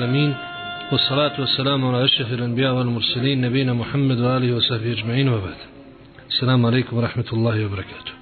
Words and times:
العالمين 0.00 0.34
والصلاة 0.92 1.40
والسلام 1.40 1.84
على 1.84 2.04
أشرف 2.04 2.32
الأنبياء 2.32 2.72
والمرسلين 2.74 3.40
نبينا 3.40 3.72
محمد 3.72 4.18
وآله 4.20 4.56
وصحبه 4.56 4.92
أجمعين 4.92 5.28
وبعد 5.28 5.60
السلام 6.32 6.66
عليكم 6.66 6.96
ورحمة 6.96 7.28
الله 7.32 7.56
وبركاته 7.64 8.12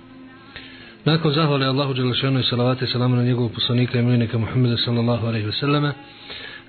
Nakon 1.06 1.32
zahvale 1.32 1.66
Allahu 1.66 1.94
Đelešanu 1.94 2.40
i 2.40 2.42
salavate 2.42 2.86
salama 2.86 3.16
na 3.16 3.22
njegovog 3.22 3.52
poslanika 3.52 3.98
i 3.98 4.02
milenika 4.02 4.38
Muhammeda 4.38 4.76
sallallahu 4.76 5.26
alaihi 5.26 5.46
ve 5.46 5.52
selleme, 5.52 5.92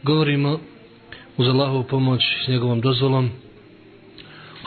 govorimo 0.04 0.60
uz 1.38 1.48
Allahovu 1.48 1.84
pomoć 1.84 2.22
s 2.46 2.48
njegovom 2.48 2.82
dozvolom 2.82 3.30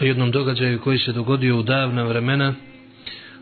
o 0.01 0.05
jednom 0.05 0.31
događaju 0.31 0.81
koji 0.81 0.99
se 0.99 1.13
dogodio 1.13 1.59
u 1.59 1.63
davna 1.63 2.03
vremena, 2.03 2.55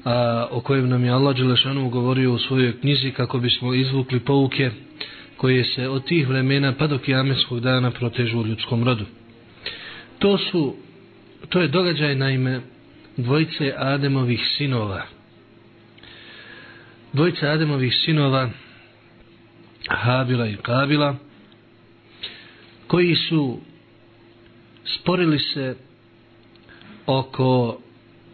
a 0.04 0.46
o 0.50 0.60
kojem 0.60 0.88
nam 0.88 1.04
je 1.04 1.10
Allah 1.10 1.36
Đelešanu 1.36 1.90
govorio 1.90 2.32
u 2.32 2.38
svojoj 2.38 2.80
knjizi 2.80 3.10
kako 3.10 3.38
bismo 3.38 3.74
izvukli 3.74 4.20
pouke 4.20 4.70
koje 5.41 5.63
se 5.63 5.89
od 5.89 6.03
tih 6.05 6.27
vremena 6.27 6.73
pa 6.77 6.87
do 6.87 6.97
kiametskog 6.97 7.59
dana 7.59 7.91
protežu 7.91 8.39
u 8.39 8.45
ljudskom 8.45 8.83
rodu. 8.83 9.05
To 10.19 10.37
su, 10.37 10.75
to 11.49 11.61
je 11.61 11.67
događaj 11.67 12.15
naime 12.15 12.61
dvojice 13.17 13.73
Ademovih 13.77 14.41
sinova. 14.57 15.01
Dvojice 17.13 17.47
Ademovih 17.47 17.93
sinova 18.05 18.49
Habila 19.89 20.47
i 20.47 20.55
Kabila 20.55 21.15
koji 22.87 23.15
su 23.15 23.59
sporili 24.85 25.39
se 25.39 25.75
oko 27.05 27.79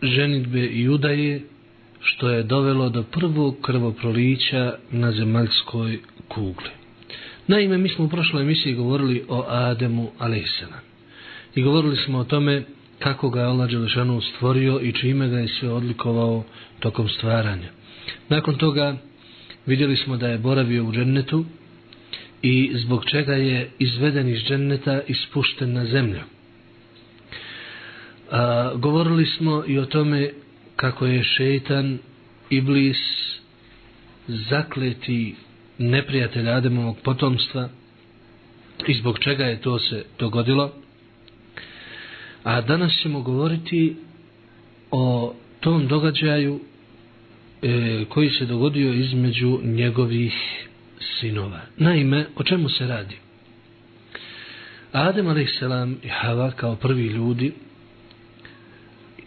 ženitbe 0.01 0.59
i 0.59 0.89
udaje 0.89 1.41
što 2.01 2.29
je 2.29 2.43
dovelo 2.43 2.89
do 2.89 3.03
prvog 3.03 3.55
krvoprolića 3.61 4.75
na 4.91 5.11
zemaljskoj 5.11 5.99
kugli. 6.27 6.86
Naime, 7.47 7.77
mi 7.77 7.89
smo 7.89 8.05
u 8.05 8.09
prošloj 8.09 8.43
emisiji 8.43 8.73
govorili 8.73 9.25
o 9.29 9.45
Ademu 9.47 10.11
a.s. 10.19 10.63
I 11.55 11.61
govorili 11.61 11.95
smo 11.95 12.19
o 12.19 12.23
tome 12.23 12.63
kako 12.99 13.29
ga 13.29 13.39
je 13.39 13.45
Allah 13.45 13.69
Đelešanu 13.69 14.21
stvorio 14.21 14.79
i 14.79 14.91
čime 14.91 15.27
ga 15.29 15.37
je 15.37 15.47
sve 15.47 15.69
odlikovao 15.69 16.43
tokom 16.79 17.09
stvaranja. 17.09 17.69
Nakon 18.29 18.55
toga 18.55 18.97
vidjeli 19.65 19.95
smo 19.95 20.17
da 20.17 20.27
je 20.27 20.37
boravio 20.37 20.85
u 20.85 20.91
džennetu 20.91 21.45
i 22.41 22.71
zbog 22.75 23.05
čega 23.05 23.33
je 23.33 23.69
izveden 23.79 24.29
iz 24.29 24.39
dženneta 24.39 25.01
i 25.07 25.13
spušten 25.13 25.73
na 25.73 25.85
zemlju. 25.85 26.21
A, 28.31 28.71
govorili 28.75 29.25
smo 29.25 29.63
i 29.67 29.79
o 29.79 29.85
tome 29.85 30.31
kako 30.75 31.05
je 31.05 31.23
šeitan 31.23 31.97
iblis 32.49 32.97
zakleti 34.27 35.35
neprijatelja 35.77 36.51
Ademovog 36.51 36.97
potomstva 37.03 37.69
i 38.87 38.93
zbog 38.93 39.19
čega 39.19 39.45
je 39.45 39.61
to 39.61 39.79
se 39.79 40.05
dogodilo. 40.19 40.71
A 42.43 42.61
danas 42.61 42.93
ćemo 43.01 43.21
govoriti 43.21 43.95
o 44.91 45.33
tom 45.59 45.87
događaju 45.87 46.59
e, 47.61 48.05
koji 48.09 48.29
se 48.29 48.45
dogodio 48.45 48.93
između 48.93 49.59
njegovih 49.63 50.33
sinova. 51.19 51.61
Naime, 51.77 52.25
o 52.35 52.43
čemu 52.43 52.69
se 52.69 52.87
radi? 52.87 53.15
Adem 54.91 55.27
a.s. 55.27 55.61
i 56.03 56.07
Hava 56.07 56.51
kao 56.51 56.75
prvi 56.75 57.03
ljudi 57.03 57.53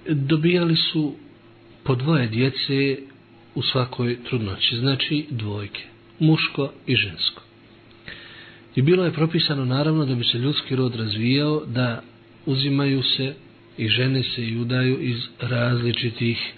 dobijali 0.09 0.77
su 0.77 1.15
po 1.85 1.95
dvoje 1.95 2.27
djece 2.27 2.97
u 3.55 3.63
svakoj 3.63 4.19
trudnoći, 4.25 4.77
znači 4.77 5.27
dvojke, 5.31 5.83
muško 6.21 6.73
i 6.87 6.97
žensko. 6.97 7.43
I 8.77 8.83
bilo 8.83 9.05
je 9.05 9.13
propisano 9.13 9.65
naravno 9.65 10.07
da 10.07 10.15
bi 10.15 10.25
se 10.25 10.39
ljudski 10.39 10.77
rod 10.77 10.95
razvijao 10.95 11.63
da 11.67 12.03
uzimaju 12.47 13.03
se 13.03 13.35
i 13.79 13.89
žene 13.89 14.23
se 14.23 14.47
i 14.47 14.59
udaju 14.59 14.99
iz 15.01 15.17
različitih 15.41 16.53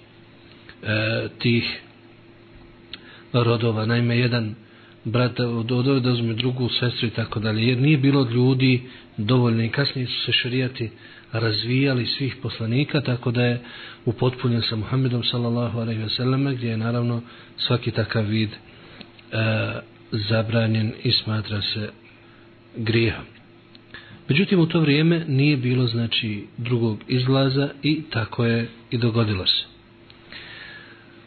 e, 0.83 1.29
tih 1.39 1.81
rodova. 3.33 3.87
Naime, 3.87 4.19
jedan 4.19 4.55
brat 5.05 5.41
od 5.41 5.73
odove 5.73 6.01
da 6.01 6.11
uzme 6.11 6.35
drugu 6.35 6.69
sestru 6.69 7.09
i 7.09 7.11
tako 7.11 7.41
dalje. 7.41 7.67
Jer 7.67 7.79
nije 7.79 7.99
bilo 7.99 8.29
ljudi 8.31 8.83
dovoljno 9.17 9.65
i 9.65 9.69
kasnije 9.69 10.07
su 10.07 10.25
se 10.25 10.33
šarijati 10.33 10.91
razvijali 11.33 12.07
svih 12.07 12.37
poslanika, 12.43 13.01
tako 13.01 13.31
da 13.31 13.45
je 13.45 13.61
upotpunjen 14.05 14.63
sa 14.63 14.77
Muhammedom 14.77 15.25
sallallahu 15.25 15.79
alaihi 15.79 16.03
ve 16.03 16.09
selleme, 16.09 16.55
gdje 16.55 16.69
je 16.69 16.77
naravno 16.77 17.23
svaki 17.57 17.91
takav 17.91 18.25
vid 18.25 18.51
e, 19.33 19.37
zabranjen 20.13 20.93
i 21.05 21.13
smatra 21.13 21.63
se 21.63 21.91
grijehom. 22.77 23.25
Međutim, 24.29 24.61
u 24.61 24.67
to 24.67 24.81
vrijeme 24.81 25.25
nije 25.29 25.57
bilo 25.57 25.87
znači 25.87 26.45
drugog 26.57 26.99
izlaza 27.09 27.69
i 27.83 28.03
tako 28.11 28.45
je 28.45 28.69
i 28.91 28.99
dogodilo 28.99 29.47
se. 29.47 29.65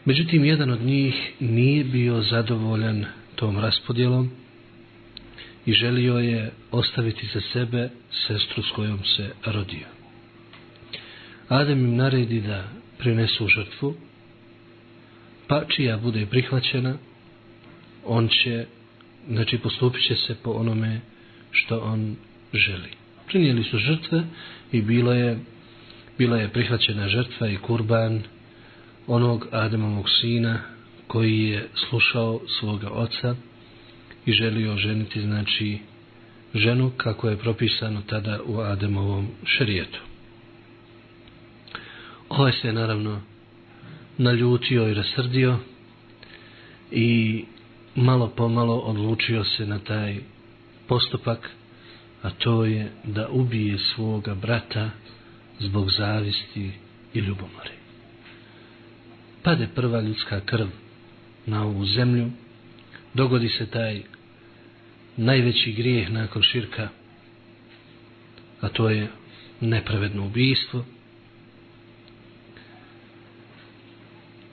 Međutim, 0.04 0.44
jedan 0.44 0.70
od 0.70 0.82
njih 0.82 1.32
nije 1.40 1.84
bio 1.84 2.22
zadovoljan 2.22 3.04
tom 3.34 3.58
raspodjelom 3.58 4.30
i 5.66 5.72
želio 5.72 6.18
je 6.18 6.52
ostaviti 6.70 7.26
za 7.34 7.40
sebe 7.52 7.88
sestru 8.26 8.62
s 8.62 8.70
kojom 8.70 9.04
se 9.04 9.30
rodio. 9.44 9.86
Adem 11.48 11.78
im 11.78 11.96
naredi 11.96 12.40
da 12.40 12.64
prinesu 12.98 13.48
žrtvu, 13.48 13.94
pa 15.46 15.64
čija 15.64 15.96
bude 15.96 16.26
prihvaćena, 16.26 16.96
on 18.06 18.28
će, 18.28 18.66
znači 19.28 19.58
postupit 19.58 20.06
će 20.08 20.14
se 20.16 20.34
po 20.42 20.50
onome 20.50 21.00
što 21.50 21.78
on 21.78 22.16
želi. 22.52 22.88
Prinijeli 23.26 23.64
su 23.64 23.78
žrtve 23.78 24.22
i 24.72 24.82
bila 24.82 25.14
je, 25.14 25.38
bila 26.18 26.36
je 26.36 26.48
prihvaćena 26.48 27.08
žrtva 27.08 27.48
i 27.48 27.56
kurban 27.56 28.22
onog 29.06 29.48
Ademovog 29.52 30.10
sina 30.20 30.58
koji 31.06 31.48
je 31.48 31.68
slušao 31.88 32.40
svoga 32.60 32.90
oca 32.90 33.36
i 34.26 34.32
želio 34.32 34.76
ženiti, 34.76 35.22
znači, 35.22 35.78
ženu 36.54 36.90
kako 36.96 37.28
je 37.28 37.36
propisano 37.36 38.02
tada 38.06 38.40
u 38.46 38.60
Ademovom 38.60 39.28
šerijetu. 39.44 40.00
Ovaj 42.28 42.52
se 42.52 42.72
naravno 42.72 43.20
naljutio 44.18 44.88
i 44.88 44.94
rasrdio 44.94 45.58
i 46.90 47.44
malo 47.96 48.28
pomalo 48.28 48.76
odlučio 48.76 49.44
se 49.44 49.66
na 49.66 49.78
taj 49.78 50.16
postupak, 50.86 51.50
a 52.22 52.30
to 52.30 52.64
je 52.64 52.92
da 53.04 53.28
ubije 53.28 53.78
svoga 53.78 54.34
brata 54.34 54.90
zbog 55.58 55.90
zavisti 55.90 56.70
i 57.14 57.18
ljubomore. 57.18 57.70
Pade 59.42 59.68
prva 59.74 60.00
ljudska 60.00 60.40
krv 60.40 60.66
na 61.46 61.64
ovu 61.64 61.86
zemlju, 61.86 62.30
dogodi 63.14 63.48
se 63.48 63.66
taj 63.66 64.02
najveći 65.16 65.72
grijeh 65.72 66.10
nakon 66.10 66.42
širka, 66.42 66.88
a 68.60 68.68
to 68.68 68.90
je 68.90 69.08
nepravedno 69.60 70.26
ubijstvo, 70.26 70.84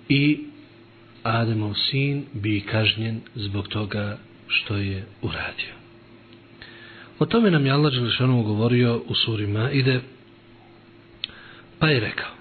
i 0.10 0.53
Ademov 1.23 1.75
sin 1.91 2.25
bi 2.33 2.61
kažnjen 2.61 3.21
zbog 3.35 3.69
toga 3.69 4.19
što 4.49 4.77
je 4.77 5.05
uradio. 5.23 5.75
O 7.19 7.27
tome 7.27 7.51
nam 7.51 7.67
je 7.67 7.73
Allah 7.73 7.93
Đelešanu 7.93 8.43
govorio 8.43 9.03
u 9.09 9.15
suri 9.15 9.47
Maide, 9.47 10.01
pa 11.79 11.89
je 11.89 12.01
rekao 12.01 12.39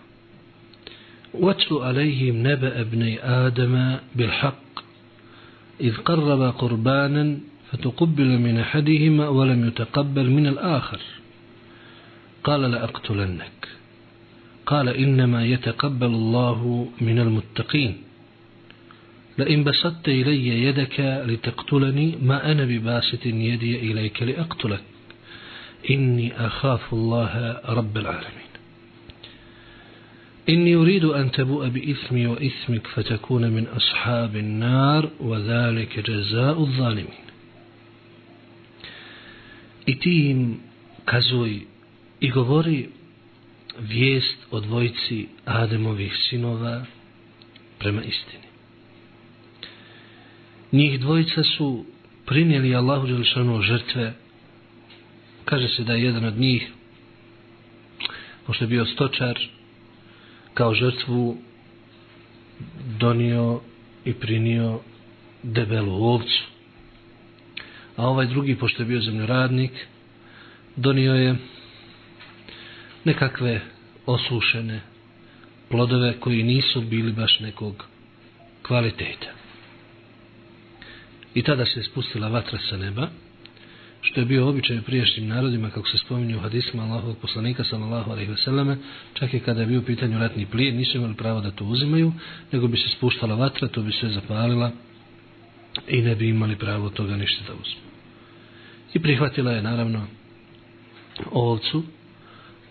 وَاتْلُ 1.33 1.69
عَلَيْهِمْ 1.81 2.35
نَبَأَ 2.41 2.81
ابْنِ 2.81 3.01
آدَمَ 3.21 3.97
بِالْحَقِّ 4.15 4.73
إِذْ 5.81 5.93
قَرَّبَ 6.01 6.41
قُرْبَانًا 6.57 7.39
فتقبل 7.71 8.39
من 8.39 8.59
أحدهما 8.59 9.27
ولم 9.27 9.68
يتقبل 9.68 10.29
من 10.29 10.47
الآخر 10.47 11.01
قال 12.44 12.62
لأقتلنك 12.62 13.68
قال 14.65 14.89
إنما 14.89 15.45
يتقبل 15.45 16.07
الله 16.07 16.89
من 17.01 17.19
المتقين 17.19 17.97
لئن 19.38 19.64
بسطت 19.64 20.08
إلي 20.08 20.64
يدك 20.64 21.00
لتقتلني 21.26 22.19
ما 22.23 22.52
أنا 22.52 22.64
بباسط 22.64 23.26
يدي 23.26 23.76
إليك 23.76 24.23
لأقتلك. 24.23 24.82
إني 25.90 26.46
أخاف 26.46 26.93
الله 26.93 27.61
رب 27.64 27.96
العالمين. 27.99 28.52
إني 30.49 30.75
أريد 30.75 31.05
أن 31.05 31.31
تبوء 31.31 31.69
بإثمي 31.69 32.26
وإثمك 32.26 32.87
فتكون 32.87 33.50
من 33.50 33.67
أصحاب 33.67 34.37
النار 34.37 35.11
وذلك 35.20 36.11
جزاء 36.11 36.61
الظالمين. 36.61 37.25
إتيم 39.88 40.61
كزوي 41.06 41.61
إغوري 42.25 42.88
vijest 43.81 44.38
o 44.50 44.61
dvojici 44.61 45.28
Ademovih 45.44 46.12
sinova 46.28 46.85
prema 47.78 48.02
istini. 48.05 48.51
Njih 50.72 51.00
dvojica 51.00 51.42
su 51.42 51.84
primjeli 52.26 52.74
Allahu 52.74 53.06
Đelšanu 53.06 53.62
žrtve 53.62 54.14
kaže 55.44 55.69
se 55.69 55.84
da 55.84 55.92
je 55.92 56.02
jedan 56.02 56.24
od 56.24 56.38
njih, 56.38 56.70
pošto 58.46 58.64
je 58.64 58.69
bio 58.69 58.86
stočar, 58.86 59.38
kao 60.54 60.74
žrtvu 60.74 61.36
donio 62.98 63.60
i 64.04 64.14
prinio 64.14 64.80
debelu 65.42 66.04
ovcu. 66.04 66.44
A 67.96 68.08
ovaj 68.08 68.26
drugi, 68.26 68.56
pošto 68.56 68.82
je 68.82 68.86
bio 68.86 69.00
zemljoradnik, 69.00 69.72
donio 70.76 71.14
je 71.14 71.36
nekakve 73.04 73.60
osušene 74.06 74.80
plodove 75.68 76.20
koji 76.20 76.42
nisu 76.42 76.80
bili 76.80 77.12
baš 77.12 77.40
nekog 77.40 77.86
kvaliteta. 78.62 79.41
I 81.34 81.43
tada 81.43 81.64
se 81.64 81.82
spustila 81.82 82.29
vatra 82.29 82.58
sa 82.70 82.76
neba, 82.76 83.08
što 84.00 84.20
je 84.20 84.26
bio 84.26 84.49
običaj 84.49 84.79
u 84.79 84.82
priješnjim 84.82 85.29
narodima, 85.29 85.70
kako 85.70 85.88
se 85.88 85.99
spominju 85.99 86.37
u 86.37 86.40
hadisima 86.40 86.82
Allahovog 86.82 87.19
poslanika, 87.19 87.64
sallallahu 87.64 88.11
alaihi 88.11 88.31
veseleme, 88.31 88.76
čak 89.14 89.34
i 89.34 89.40
kada 89.40 89.61
je 89.61 89.67
bio 89.67 89.81
u 89.81 89.84
pitanju 89.84 90.19
ratni 90.19 90.46
plijen, 90.46 90.76
nisu 90.76 90.99
imali 90.99 91.14
pravo 91.14 91.40
da 91.40 91.50
to 91.50 91.64
uzimaju, 91.64 92.12
nego 92.52 92.69
bi 92.69 92.76
se 92.76 92.88
spuštala 92.88 93.34
vatra, 93.34 93.69
to 93.69 93.82
bi 93.82 93.93
sve 93.93 94.08
zapalila 94.08 94.70
i 95.88 96.02
ne 96.02 96.14
bi 96.14 96.29
imali 96.29 96.56
pravo 96.56 96.90
toga 96.90 97.17
ništa 97.17 97.44
da 97.46 97.52
uzmu. 97.52 97.81
I 98.94 98.99
prihvatila 98.99 99.52
je, 99.52 99.62
naravno, 99.62 100.06
ovcu, 101.31 101.82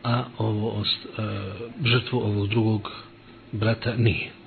a 0.04 0.26
ovo 0.38 0.70
ost, 0.70 1.06
e, 1.06 1.22
žrtvu 1.86 2.20
ovog 2.20 2.48
drugog 2.48 2.92
brata 3.52 3.96
nije. 3.98 4.41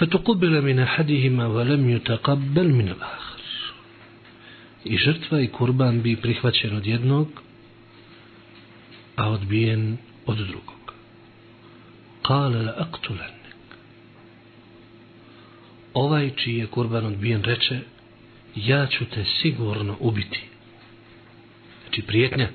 فتقبل 0.00 0.62
من 0.62 0.78
أحدهما 0.78 1.46
ولم 1.46 1.90
يتقبل 1.90 2.68
من 2.72 2.88
الآخر 2.88 3.36
i 4.86 4.96
žrtva 4.96 5.40
i 5.40 5.48
kurban 5.48 6.02
bi 6.02 6.16
prihvaćen 6.16 6.76
od 6.76 6.86
jednog 6.86 7.28
a 9.16 9.30
odbijen 9.30 9.96
od 10.26 10.36
drugog 10.36 10.92
kale 12.22 12.62
la 12.62 12.74
aktulenik 12.78 13.46
ovaj 15.94 16.30
čiji 16.36 16.56
je 16.58 16.66
kurban 16.66 17.06
odbijen 17.06 17.42
reče 17.42 17.80
ja 18.56 18.86
ću 18.86 19.04
te 19.04 19.24
sigurno 19.24 19.96
ubiti 20.00 20.42
znači 21.82 22.02
prijetnja 22.02 22.48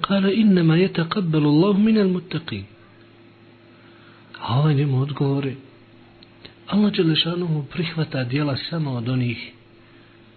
kale 0.00 0.34
innama 0.34 0.76
je 0.76 0.92
taqabbalu 0.92 1.48
Allah 1.48 1.78
minel 1.78 2.08
muttaqin 2.08 2.62
a 4.41 4.59
ovaj 4.59 4.73
njemu 4.73 5.01
odgovori 5.01 5.55
Allah 6.67 6.91
Đelešanohu 6.91 7.65
prihvata 7.71 8.23
dijela 8.23 8.57
samo 8.69 8.91
od 8.91 9.09
onih 9.09 9.51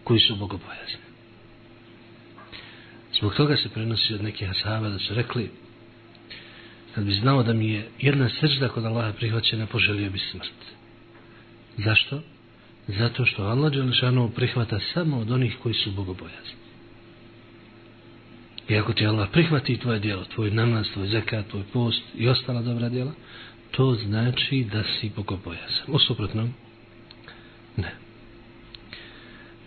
koji 0.05 0.21
su 0.21 0.37
bogobojazni. 0.37 1.03
Zbog 3.19 3.35
toga 3.35 3.57
se 3.57 3.69
prenosi 3.69 4.15
od 4.15 4.23
nekih 4.23 4.51
ashaba 4.51 4.89
da 4.89 4.99
su 4.99 5.15
rekli 5.15 5.51
kad 6.95 7.05
bi 7.05 7.13
znao 7.13 7.43
da 7.43 7.53
mi 7.53 7.69
je 7.69 7.89
jedna 7.99 8.29
srđda 8.41 8.69
kod 8.69 8.85
Allaha 8.85 9.13
prihvaćena, 9.13 9.67
poželio 9.67 10.11
bi 10.11 10.19
smrt. 10.19 10.53
Zašto? 11.79 12.21
Zato 12.89 13.25
što 13.25 13.43
Allah 13.43 13.73
Đelešanovu 13.73 14.31
prihvata 14.31 14.79
samo 14.95 15.19
od 15.19 15.31
onih 15.31 15.57
koji 15.63 15.75
su 15.75 15.91
bogobojazni. 15.91 16.63
I 18.69 18.77
ako 18.77 18.93
ti 18.93 19.07
Allah 19.07 19.29
prihvati 19.33 19.77
tvoje 19.77 19.99
djelo, 19.99 20.25
tvoj 20.25 20.51
namaz, 20.51 20.87
tvoj 20.93 21.09
zekat, 21.09 21.47
tvoj 21.47 21.63
post 21.73 22.03
i 22.15 22.29
ostala 22.29 22.63
dobra 22.63 22.89
djela, 22.89 23.13
to 23.73 23.95
znači 23.95 24.67
da 24.73 24.85
si 24.85 25.11
bogobojazan. 25.17 25.87
U 25.89 25.99
suprotnom, 25.99 26.55
ne. 27.77 27.93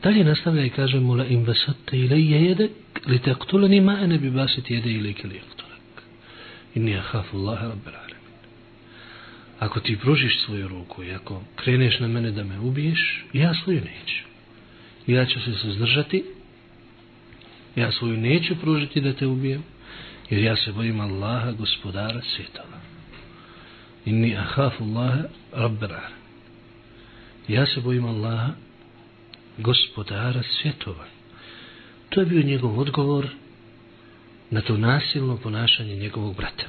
Dalje 0.04 0.24
nastavlja 0.24 0.66
i 0.66 0.70
kaže 0.70 1.00
mu 1.00 1.16
la 1.16 1.26
in 1.26 1.46
basatta 1.46 1.96
ilayya 1.96 2.38
jedek 2.38 2.72
li 3.08 3.20
taqtulani 3.20 3.82
ma 3.82 3.92
ana 3.92 4.18
bi 4.18 4.30
basit 4.30 4.70
yadi 4.70 4.92
ilayka 5.00 5.28
li 5.28 5.40
aqtulak. 5.40 6.04
Inni 6.76 6.96
ahafu 6.96 7.38
Allahe 7.38 7.68
rabbul 7.68 7.94
alamin. 7.94 8.26
Ako 9.60 9.80
ti 9.80 9.98
pružiš 9.98 10.40
svoju 10.46 10.68
ruku 10.68 11.04
i 11.04 11.14
ako 11.14 11.44
kreneš 11.56 12.00
na 12.00 12.08
mene 12.08 12.32
da 12.32 12.44
me 12.44 12.60
ubiješ, 12.60 13.26
ja 13.34 13.54
svoju 13.64 13.82
neću. 13.82 14.24
Ja 15.08 15.26
ću 15.26 15.40
se 15.42 15.54
suzdržati. 15.54 16.24
Ja 17.76 17.92
svoju 17.92 18.18
neću 18.18 18.56
pružiti 18.56 19.02
da 19.02 19.14
te 19.14 19.28
ubijem, 19.28 19.64
jer 20.30 20.44
ja 20.44 20.56
se 20.56 20.72
bojim 20.72 21.00
Allaha, 21.00 21.52
gospodara 21.52 22.22
svjetova. 22.36 22.75
Inni 24.06 24.36
akhafu 24.36 24.84
Allah 24.84 25.26
rabbul. 25.54 25.90
Ja 27.48 27.66
se 27.66 27.82
bojim 27.82 28.06
Allaha, 28.06 28.50
gospodara 29.58 30.44
svjetova. 30.44 31.06
To 32.10 32.20
je 32.20 32.26
bio 32.26 32.44
njegov 32.44 32.80
odgovor 32.80 33.28
na 34.50 34.62
to 34.62 34.78
nasilno 34.78 35.38
ponašanje 35.38 35.96
njegovog 35.96 36.36
brata. 36.36 36.66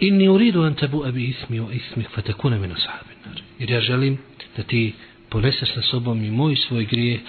Inni 0.00 0.28
uridu 0.28 0.62
an 0.62 0.74
tabu 0.74 1.04
abi 1.04 1.24
ismi 1.24 1.60
o 1.60 1.70
ismih 1.70 2.08
fatakune 2.14 2.58
minu 2.58 2.74
sahabinar. 2.76 3.42
Jer 3.58 3.70
ja 3.70 3.80
želim 3.80 4.18
da 4.56 4.62
ti 4.62 4.94
poneseš 5.28 5.74
sa 5.74 5.82
sobom 5.82 6.24
i 6.24 6.30
moj 6.30 6.56
svoj 6.56 6.84
grije 6.84 7.20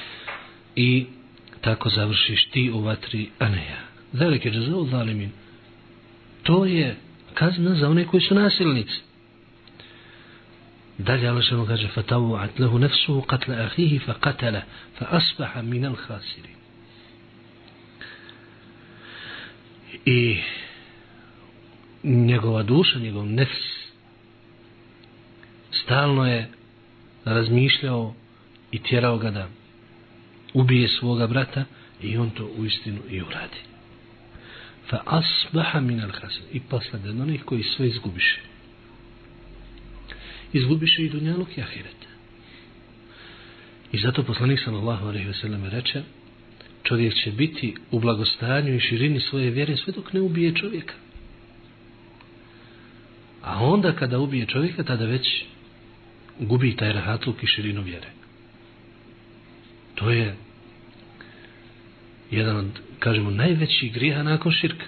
i 0.76 1.06
tako 1.62 1.90
završiš 1.90 2.46
ti 2.46 2.72
u 2.74 2.80
vatri, 2.80 3.30
a 3.40 3.50
ne 3.50 3.66
ja. 3.66 3.80
Zalike 4.14 4.52
džazavu 4.52 4.88
zalimin. 4.88 5.32
To 6.44 6.66
je 6.66 6.96
kazna 7.34 7.76
za 7.76 7.90
one 7.90 8.06
koji 8.06 8.22
su 8.22 8.36
nasilnici. 8.36 9.00
Dalje 10.98 11.28
Allah 11.28 11.44
što 11.44 11.66
kaže 11.66 11.88
fatavu'at 11.96 12.50
لَهُ 12.60 12.80
نَفْسُهُ 12.80 13.26
qatla 13.26 13.66
akhihi 13.66 14.00
fa 14.00 14.14
qatala 14.14 14.62
fa 14.98 15.06
asbaha 15.10 15.62
min 15.62 15.86
al 15.86 15.96
khasirin. 15.96 16.56
I 20.06 20.40
njegova 22.04 22.64
duša, 22.64 23.00
njegov 23.00 23.26
nefs 23.26 23.62
stalno 25.72 26.28
je 26.28 26.50
razmišljao 27.26 28.14
i 28.72 28.80
tjerao 28.84 29.18
ga 29.18 29.32
da 29.32 29.48
ubije 30.54 30.88
svoga 30.88 31.28
brata 31.28 31.66
i 32.02 32.18
on 32.18 32.30
to 32.30 32.46
u 32.58 32.66
istinu 32.66 33.00
i 33.10 33.22
uradi. 33.22 33.71
Fa 34.92 35.02
asbaha 35.06 35.80
min 35.80 36.02
al 36.04 36.12
khasirin. 36.12 36.50
I 36.52 36.60
poslede 36.60 37.10
onih 37.10 37.44
koji 37.44 37.64
sve 37.64 37.88
izgubiše 37.88 38.52
izgubiše 40.54 41.04
i 41.04 41.10
dunjaluk 41.10 41.58
i 41.58 41.62
ahiret. 41.62 42.02
I 43.92 43.98
zato 43.98 44.24
poslanik 44.24 44.60
sallallahu 44.60 45.08
alejhi 45.08 45.28
ve 45.28 45.34
sellem 45.34 45.66
reče 45.66 46.04
čovjek 46.84 47.14
će 47.14 47.32
biti 47.32 47.76
u 47.92 48.00
blagostanju 48.00 48.76
i 48.76 48.80
širini 48.80 49.20
svoje 49.20 49.50
vjere 49.50 49.78
sve 49.78 49.94
dok 49.94 50.14
ne 50.14 50.22
ubije 50.22 50.56
čovjeka. 50.56 50.94
A 53.42 53.66
onda 53.66 53.96
kada 53.96 54.20
ubije 54.20 54.46
čovjeka, 54.46 54.84
tada 54.84 55.06
već 55.06 55.44
gubi 56.40 56.76
taj 56.76 56.94
rahatluk 56.94 57.44
i 57.44 57.48
širinu 57.48 57.82
vjere. 57.82 58.08
To 59.96 60.10
je 60.10 60.36
jedan 62.32 62.56
od, 62.56 62.80
kažemo, 63.02 63.32
najvećih 63.32 63.94
grija 63.94 64.24
nakon 64.24 64.52
širka. 64.52 64.86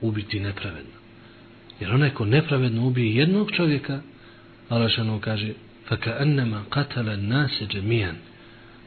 Ubiti 0.00 0.40
nepravedno. 0.40 0.98
Jer 1.80 1.92
onaj 1.94 2.10
ko 2.10 2.24
nepravedno 2.24 2.86
ubije 2.86 3.14
jednog 3.14 3.50
čovjeka, 3.52 4.00
Allah 4.68 4.90
kaže 5.20 5.52
faka 5.88 6.16
annama 6.20 6.64
qatala 6.70 7.16
nase 7.16 7.66
džemijan 7.66 8.16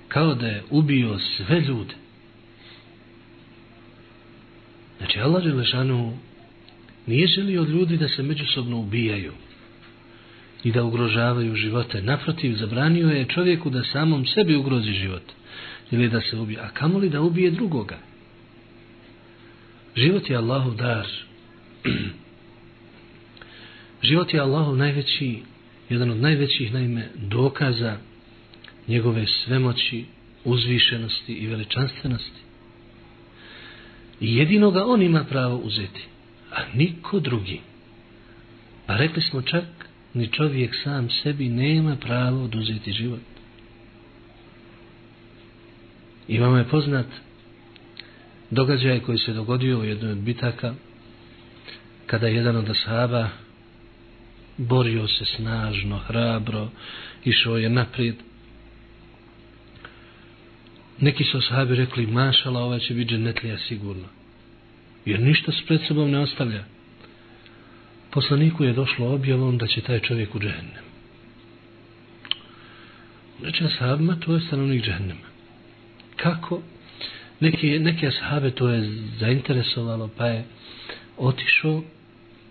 kao 0.07 0.35
da 0.35 0.47
je 0.47 0.63
ubio 0.69 1.19
sve 1.19 1.59
ljude 1.59 1.93
znači 4.97 5.19
Allah 5.19 5.43
Želešanu 5.43 6.17
nije 7.05 7.27
želio 7.27 7.61
od 7.61 7.69
ljudi 7.69 7.97
da 7.97 8.07
se 8.07 8.23
međusobno 8.23 8.79
ubijaju 8.79 9.31
i 10.63 10.71
da 10.71 10.83
ugrožavaju 10.83 11.55
živote 11.55 12.01
naprotiv 12.01 12.55
zabranio 12.55 13.09
je 13.09 13.25
čovjeku 13.25 13.69
da 13.69 13.83
samom 13.83 14.25
sebi 14.25 14.55
ugrozi 14.55 14.91
život 14.91 15.23
ili 15.91 16.09
da 16.09 16.21
se 16.21 16.37
ubije 16.37 16.59
a 16.59 16.69
kamoli 16.69 17.09
da 17.09 17.21
ubije 17.21 17.51
drugoga 17.51 17.97
život 19.95 20.29
je 20.29 20.37
Allahov 20.37 20.75
dar 20.75 21.07
život 24.09 24.33
je 24.33 24.39
Allahov 24.39 24.77
najveći 24.77 25.41
jedan 25.89 26.11
od 26.11 26.17
najvećih 26.17 26.73
naime 26.73 27.09
dokaza 27.15 27.97
njegove 28.87 29.25
svemoći, 29.27 30.05
uzvišenosti 30.43 31.33
i 31.33 31.47
veličanstvenosti. 31.47 32.39
I 34.19 34.35
jedino 34.35 34.71
ga 34.71 34.85
on 34.85 35.01
ima 35.01 35.23
pravo 35.23 35.57
uzeti, 35.57 36.05
a 36.51 36.61
niko 36.73 37.19
drugi. 37.19 37.61
Pa 38.85 38.97
rekli 38.97 39.21
smo 39.21 39.41
čak, 39.41 39.65
ni 40.13 40.27
čovjek 40.27 40.75
sam 40.83 41.09
sebi 41.09 41.49
nema 41.49 41.95
pravo 41.95 42.43
oduzeti 42.43 42.91
život. 42.91 43.19
I 46.27 46.39
vama 46.39 46.57
je 46.57 46.69
poznat 46.69 47.05
događaj 48.51 48.99
koji 48.99 49.17
se 49.17 49.33
dogodio 49.33 49.79
u 49.79 49.83
jednoj 49.83 50.11
od 50.11 50.17
bitaka, 50.17 50.73
kada 52.05 52.27
jedan 52.27 52.55
od 52.55 52.69
ashaba 52.69 53.29
borio 54.57 55.07
se 55.07 55.25
snažno, 55.25 55.97
hrabro, 55.97 56.69
išao 57.25 57.57
je 57.57 57.69
naprijed. 57.69 58.15
neki 60.99 61.23
su 61.23 61.37
ashabi 61.37 61.75
rekli, 61.75 62.07
mašala, 62.07 62.63
ova 62.63 62.79
će 62.79 62.93
biti 62.93 63.09
dženetlija 63.09 63.57
sigurno. 63.57 64.07
Jer 65.05 65.19
ništa 65.19 65.51
s 65.51 65.65
pred 65.67 65.81
sobom 65.87 66.11
ne 66.11 66.19
ostavlja. 66.19 66.63
Poslaniku 68.11 68.63
je 68.63 68.73
došlo 68.73 69.13
objavom 69.13 69.57
da 69.57 69.67
će 69.67 69.81
taj 69.81 69.99
čovjek 69.99 70.35
u 70.35 70.39
džennem. 70.39 70.85
Reče 73.43 73.57
znači, 73.57 73.75
ashabima, 73.75 74.19
to 74.19 74.33
je 74.33 74.41
stanovnik 74.41 74.85
džennema. 74.85 75.27
Kako? 76.15 76.61
Neki, 77.39 77.79
neke 77.79 78.11
sahabe 78.11 78.51
to 78.51 78.69
je 78.69 78.91
zainteresovalo, 79.19 80.09
pa 80.17 80.25
je 80.25 80.43
otišao 81.17 81.83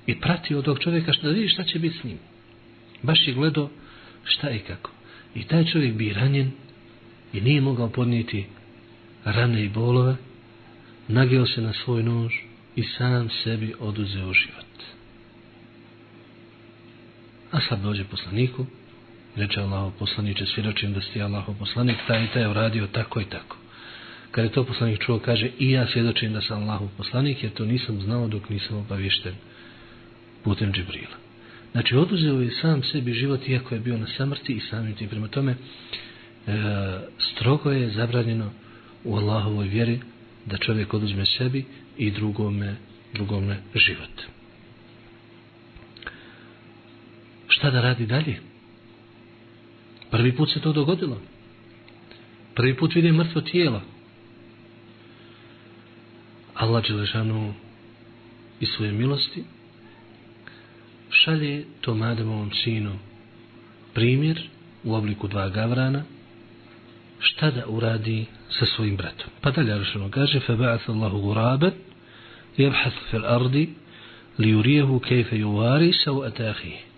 i 0.07 0.21
pratio 0.21 0.63
tog 0.63 0.79
čovjeka 0.79 1.13
što 1.13 1.27
da 1.27 1.33
vidi 1.33 1.49
šta 1.49 1.65
će 1.65 1.79
biti 1.79 1.99
s 1.99 2.05
njim. 2.05 2.19
Baš 3.03 3.29
je 3.29 3.35
gledao 3.35 3.71
šta 4.25 4.51
i 4.51 4.59
kako. 4.59 4.91
I 5.35 5.45
taj 5.45 5.65
čovjek 5.65 5.95
bi 5.95 6.13
ranjen 6.13 6.51
i 7.33 7.41
nije 7.41 7.61
mogao 7.61 7.89
podnijeti 7.89 8.45
rane 9.25 9.65
i 9.65 9.69
bolove, 9.69 10.17
nagio 11.09 11.47
se 11.47 11.61
na 11.61 11.73
svoj 11.73 12.03
nož 12.03 12.33
i 12.77 12.83
sam 12.83 13.29
sebi 13.45 13.75
oduzeo 13.81 14.33
život. 14.33 14.65
A 17.53 17.61
sad 17.69 17.81
dođe 17.81 18.05
poslaniku, 18.05 18.67
reče 19.37 19.61
Allaho 19.61 19.93
poslaniče, 19.99 20.47
svjedočim 20.47 20.93
da 20.93 21.01
ste 21.01 21.21
Allaho 21.21 21.55
poslanik, 21.59 21.97
taj 22.07 22.25
i 22.25 22.29
taj 22.35 22.51
uradio 22.51 22.87
tako 22.87 23.21
i 23.21 23.25
tako. 23.25 23.57
Kada 24.35 24.47
je 24.47 24.53
to 24.53 24.65
poslanik 24.65 24.99
čuo, 24.99 25.19
kaže, 25.19 25.51
i 25.59 25.71
ja 25.71 25.87
svjedočim 25.87 26.33
da 26.33 26.41
sam 26.41 26.63
Allahov 26.63 26.89
poslanik, 26.97 27.43
jer 27.43 27.53
to 27.53 27.65
nisam 27.65 28.01
znao 28.01 28.29
dok 28.29 28.49
nisam 28.49 28.77
obavješten 28.77 29.35
putem 30.45 30.73
Džibrila. 30.73 31.17
Znači, 31.73 31.97
oduzeo 31.97 32.41
je 32.41 32.51
sam 32.51 32.83
sebi 32.83 33.13
život, 33.13 33.49
iako 33.49 33.75
je 33.75 33.81
bio 33.81 33.99
na 33.99 34.07
samrti 34.07 34.53
i 34.53 34.61
samim 34.61 34.95
tim. 34.95 35.09
Prema 35.09 35.29
tome, 35.29 35.53
e, 35.53 35.57
strogo 37.19 37.71
je 37.71 37.91
zabranjeno 37.91 38.51
u 39.05 39.17
Allahovoj 39.17 39.69
vjeri 39.69 40.01
da 40.47 40.57
čovjek 40.57 40.95
oduzme 40.95 41.27
sebi 41.27 41.65
i 41.97 42.11
drugome, 42.11 42.77
drugome 43.13 43.57
život. 43.75 44.23
Šta 47.49 47.71
da 47.71 47.81
radi 47.81 48.07
dalje? 48.07 48.37
Prvi 50.11 50.37
put 50.37 50.53
se 50.53 50.61
to 50.61 50.73
dogodilo. 50.73 51.21
Prvi 52.55 52.77
put 52.77 52.95
vidi 52.95 53.13
mrtvo 53.13 53.41
tijelo. 53.41 53.94
Allah 56.55 56.83
Đelešanu 56.89 57.55
i 58.61 58.67
svoje 58.67 58.93
milosti 58.93 59.45
šalje 61.11 61.65
tom 61.81 62.03
Ademovom 62.03 62.51
sinu 62.65 62.99
primjer 63.95 64.43
u 64.85 64.95
obliku 64.95 65.29
dva 65.29 65.49
gavrana 65.49 66.03
šta 67.19 67.51
da 67.51 67.67
uradi 67.67 68.27
sa 68.51 68.67
svojim 68.67 68.97
bratom. 68.97 69.31
Pa 69.41 69.51
dalje 69.51 69.67
Đelešanu 69.67 70.11
kaže 70.11 70.41
فَبَعَثَ 70.41 70.89
اللَّهُ 70.89 71.13
غُرَابًا 71.13 71.71
يَبْحَثُ 72.59 72.95
فِي 73.11 73.17
الْأَرْضِ 73.17 73.67
لِيُرِيهُ 74.39 75.01
كَيْفَ 75.01 75.33
يُوَارِ 75.33 75.91
سَوْءَةَ 76.05 76.51
أَخِيهِ 76.51 76.95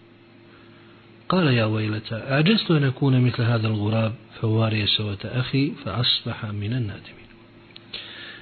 قال 1.29 1.47
يا 1.47 1.65
ويلتا 1.65 2.33
أعجزت 2.33 2.71
أن 2.71 2.85
أكون 2.85 3.21
مثل 3.21 3.43
هذا 3.43 3.69
الغراب 3.69 4.15
فواري 4.41 4.87
سوة 4.87 5.19
أخي 5.25 5.73
فأصبح 5.85 6.45
من 6.45 6.73
النادمين 6.73 7.26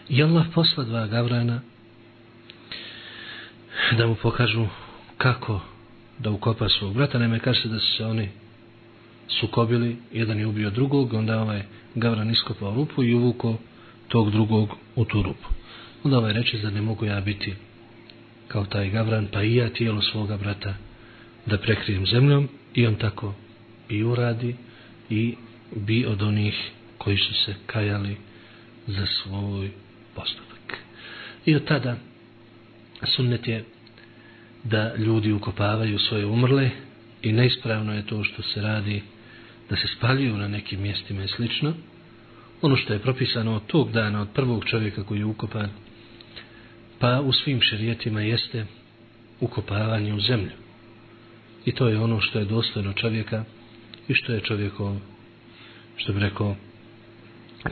I 0.08 0.22
Allah 0.22 0.46
posla 0.54 0.84
dva 0.84 1.06
gavrana 1.06 1.60
da 3.98 4.06
mu 4.06 4.14
pokažu 4.14 4.66
kako 5.18 5.60
da 6.18 6.30
ukopa 6.30 6.68
svog 6.68 6.94
brata. 6.94 7.18
Naime, 7.18 7.38
kaže 7.38 7.62
se 7.62 7.68
da 7.68 7.78
su 7.78 7.96
se 7.96 8.04
oni 8.04 8.28
sukobili, 9.40 9.96
jedan 10.12 10.38
je 10.38 10.46
ubio 10.46 10.70
drugog, 10.70 11.14
onda 11.14 11.40
ovaj 11.40 11.62
gavran 11.94 12.30
iskopao 12.30 12.74
rupu 12.74 13.02
i 13.02 13.14
uvuko 13.14 13.56
tog 14.08 14.30
drugog 14.30 14.68
u 14.96 15.04
tu 15.04 15.22
rupu. 15.22 15.48
Onda 16.04 16.18
ovaj 16.18 16.32
reče 16.32 16.58
da 16.58 16.70
ne 16.70 16.80
mogu 16.80 17.04
ja 17.04 17.20
biti 17.20 17.54
kao 18.48 18.64
taj 18.64 18.90
gavran, 18.90 19.28
pa 19.32 19.42
i 19.42 19.54
ja 19.54 19.72
tijelo 19.72 20.02
svoga 20.02 20.36
brata 20.36 20.74
da 21.46 21.58
prekrijem 21.58 22.06
zemljom 22.06 22.48
i 22.74 22.86
on 22.86 22.94
tako 22.94 23.34
i 23.88 24.02
uradi 24.02 24.56
i 25.10 25.34
bi 25.76 26.06
od 26.06 26.22
onih 26.22 26.70
koji 26.98 27.16
su 27.16 27.34
se 27.34 27.54
kajali 27.66 28.16
za 28.86 29.06
svoj 29.06 29.70
postupak. 30.14 30.78
I 31.46 31.56
od 31.56 31.64
tada 31.64 31.96
sunnet 33.16 33.48
je 33.48 33.64
da 34.64 34.94
ljudi 34.96 35.32
ukopavaju 35.32 35.98
svoje 35.98 36.26
umrle 36.26 36.70
i 37.22 37.32
neispravno 37.32 37.94
je 37.94 38.06
to 38.06 38.24
što 38.24 38.42
se 38.42 38.62
radi 38.62 39.02
da 39.70 39.76
se 39.76 39.88
spaljuju 39.96 40.36
na 40.36 40.48
nekim 40.48 40.82
mjestima 40.82 41.24
i 41.24 41.28
slično. 41.28 41.74
Ono 42.62 42.76
što 42.76 42.92
je 42.92 42.98
propisano 42.98 43.56
od 43.56 43.66
tog 43.66 43.92
dana, 43.92 44.20
od 44.20 44.28
prvog 44.34 44.64
čovjeka 44.64 45.04
koji 45.04 45.18
je 45.18 45.24
ukopan, 45.24 45.70
pa 46.98 47.20
u 47.20 47.32
svim 47.32 47.60
šerijetima 47.60 48.20
jeste 48.20 48.66
ukopavanje 49.40 50.14
u 50.14 50.20
zemlju. 50.20 50.50
I 51.64 51.72
to 51.72 51.88
je 51.88 52.00
ono 52.00 52.20
što 52.20 52.38
je 52.38 52.44
dostojno 52.44 52.92
čovjeka 52.92 53.44
i 54.08 54.14
što 54.14 54.32
je 54.32 54.40
čovjekov, 54.40 54.96
što 55.96 56.12
bi 56.12 56.20
rekao, 56.20 56.56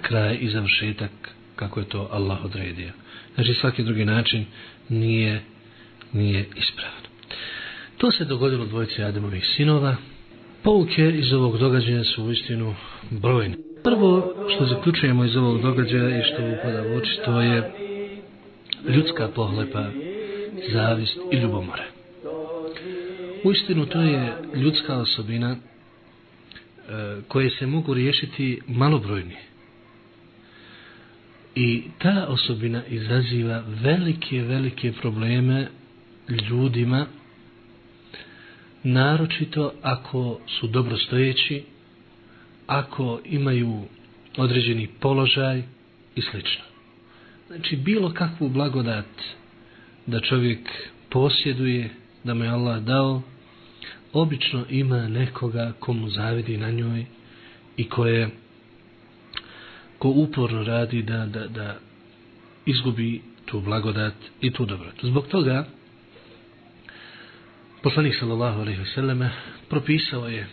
kraj 0.00 0.38
i 0.40 0.50
završetak 0.50 1.12
kako 1.56 1.80
je 1.80 1.88
to 1.88 2.08
Allah 2.10 2.44
odredio. 2.44 2.90
Znači 3.34 3.54
svaki 3.54 3.82
drugi 3.82 4.04
način 4.04 4.44
nije, 4.88 5.42
nije 6.12 6.48
ispravan. 6.56 7.02
To 7.98 8.10
se 8.10 8.24
dogodilo 8.24 8.66
dvojici 8.66 9.02
Ademovih 9.02 9.46
sinova. 9.56 9.96
Pouke 10.62 11.10
iz 11.10 11.32
ovog 11.32 11.58
događaja 11.58 12.04
su 12.04 12.24
u 12.24 12.32
istinu 12.32 12.74
brojne. 13.10 13.56
Prvo 13.84 14.34
što 14.54 14.66
zaključujemo 14.66 15.24
iz 15.24 15.36
ovog 15.36 15.62
događaja 15.62 16.18
i 16.18 16.22
što 16.22 16.42
upada 16.42 16.82
u 16.82 16.96
oči, 16.96 17.18
to 17.24 17.40
je 17.40 17.72
ljudska 18.88 19.28
pohlepa, 19.28 19.84
zavist 20.72 21.18
i 21.32 21.36
ljubomora. 21.36 21.84
U 23.44 23.52
istinu 23.52 23.86
to 23.86 24.02
je 24.02 24.32
ljudska 24.54 24.96
osobina 24.96 25.56
e, 25.56 25.58
koje 27.28 27.50
se 27.50 27.66
mogu 27.66 27.94
riješiti 27.94 28.60
malobrojni. 28.66 29.36
I 31.54 31.82
ta 31.98 32.26
osobina 32.28 32.82
izaziva 32.86 33.64
velike, 33.82 34.42
velike 34.42 34.92
probleme 34.92 35.68
ljudima, 36.50 37.06
naročito 38.82 39.72
ako 39.82 40.40
su 40.60 40.66
dobrostojeći, 40.66 41.62
ako 42.66 43.20
imaju 43.24 43.82
određeni 44.36 44.88
položaj 45.00 45.62
i 46.16 46.22
sl. 46.22 46.38
Znači, 47.46 47.76
bilo 47.76 48.12
kakvu 48.14 48.48
blagodat 48.48 49.06
da 50.06 50.20
čovjek 50.20 50.70
posjeduje, 51.10 51.90
da 52.24 52.34
mu 52.34 52.44
je 52.44 52.50
Allah 52.50 52.82
dao, 52.82 53.22
obično 54.12 54.64
ima 54.70 55.08
nekoga 55.08 55.72
komu 55.80 56.08
zavidi 56.08 56.56
na 56.56 56.70
njoj 56.70 57.04
i 57.76 57.88
koje 57.88 58.30
ko 60.02 60.08
uporno 60.08 60.64
radi 60.64 61.02
da, 61.02 61.26
da, 61.26 61.46
da 61.46 61.78
izgubi 62.66 63.22
tu 63.44 63.60
blagodat 63.60 64.14
i 64.40 64.50
tu 64.50 64.66
dobrotu. 64.66 65.06
Zbog 65.06 65.26
toga 65.26 65.66
poslanik 67.82 68.14
sallallahu 68.18 68.60
alejhi 68.60 68.80
ve 68.80 68.86
selleme 68.86 69.30
propisao 69.68 70.28
je 70.28 70.46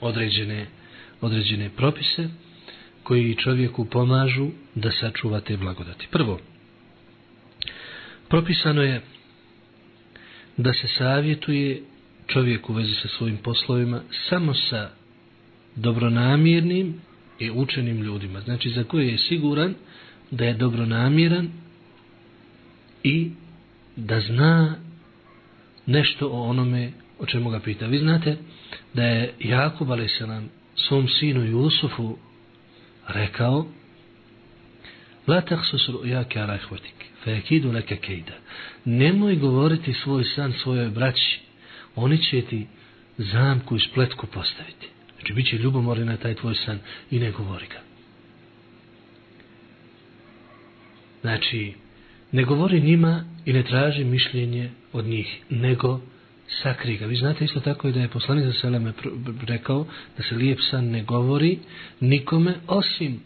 određene 0.00 0.66
određene 1.20 1.70
propise 1.76 2.28
koji 3.02 3.34
čovjeku 3.34 3.84
pomažu 3.84 4.48
da 4.74 4.90
sačuva 4.90 5.40
te 5.40 5.56
blagodati. 5.56 6.06
Prvo, 6.10 6.40
propisano 8.28 8.82
je 8.82 9.00
da 10.56 10.72
se 10.72 10.88
savjetuje 10.88 11.82
čovjek 12.26 12.70
u 12.70 12.72
vezi 12.72 12.94
sa 12.94 13.08
svojim 13.08 13.36
poslovima 13.36 14.00
samo 14.28 14.54
sa 14.54 14.90
dobronamjernim 15.76 17.00
i 17.38 17.50
učenim 17.50 18.02
ljudima. 18.02 18.40
Znači 18.40 18.70
za 18.70 18.84
koje 18.84 19.08
je 19.08 19.18
siguran 19.18 19.74
da 20.30 20.44
je 20.44 20.54
dobronamjeran 20.54 21.48
i 23.02 23.30
da 23.96 24.20
zna 24.20 24.76
nešto 25.86 26.28
o 26.28 26.42
onome 26.42 26.92
o 27.18 27.26
čemu 27.26 27.50
ga 27.50 27.60
pita. 27.60 27.86
Vi 27.86 27.98
znate 27.98 28.36
da 28.94 29.02
je 29.02 29.34
Jakub 29.40 29.90
a.s. 29.90 30.22
svom 30.74 31.08
sinu 31.08 31.44
Jusufu 31.44 32.16
rekao 33.08 33.66
La 35.26 35.40
tahsus 35.40 35.88
ru'jake 35.88 36.38
ala 36.38 36.54
ihvatik, 36.54 36.94
fe 37.24 37.36
akidu 37.36 37.72
leke 37.72 37.96
kejda. 37.96 38.32
Nemoj 38.84 39.36
govoriti 39.36 39.92
svoj 39.92 40.24
san 40.24 40.52
svojoj 40.52 40.90
braći, 40.90 41.40
oni 41.94 42.22
će 42.22 42.42
ti 42.42 42.66
zamku 43.18 43.76
i 43.76 43.80
spletku 43.80 44.26
postaviti. 44.26 44.88
Znači, 45.26 45.34
bit 45.34 45.46
će 45.46 45.58
ljubomorni 45.58 46.04
na 46.04 46.16
taj 46.16 46.34
tvoj 46.34 46.54
san 46.54 46.78
i 47.10 47.18
ne 47.18 47.30
govori 47.30 47.66
ga. 47.66 47.80
Znači, 51.20 51.74
ne 52.32 52.44
govori 52.44 52.80
njima 52.80 53.24
i 53.44 53.52
ne 53.52 53.62
traži 53.62 54.04
mišljenje 54.04 54.70
od 54.92 55.04
njih, 55.04 55.42
nego 55.50 56.00
sakri 56.62 56.96
ga. 56.96 57.06
Vi 57.06 57.16
znate 57.16 57.44
isto 57.44 57.60
tako 57.60 57.88
i 57.88 57.92
da 57.92 58.00
je 58.00 58.08
poslanik 58.08 58.44
za 58.44 58.52
Seleme 58.52 58.92
rekao 59.46 59.86
da 60.16 60.22
se 60.22 60.34
lijep 60.34 60.58
san 60.70 60.90
ne 60.90 61.02
govori 61.02 61.58
nikome 62.00 62.54
osim 62.66 63.20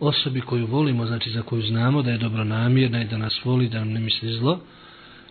osobi 0.00 0.40
koju 0.40 0.66
volimo, 0.66 1.06
znači 1.06 1.30
za 1.30 1.42
koju 1.42 1.62
znamo 1.62 2.02
da 2.02 2.10
je 2.10 2.18
dobronamjerna 2.18 3.02
i 3.02 3.08
da 3.08 3.18
nas 3.18 3.44
voli, 3.44 3.68
da 3.68 3.78
nam 3.78 3.92
ne 3.92 4.00
misli 4.00 4.32
zlo, 4.32 4.60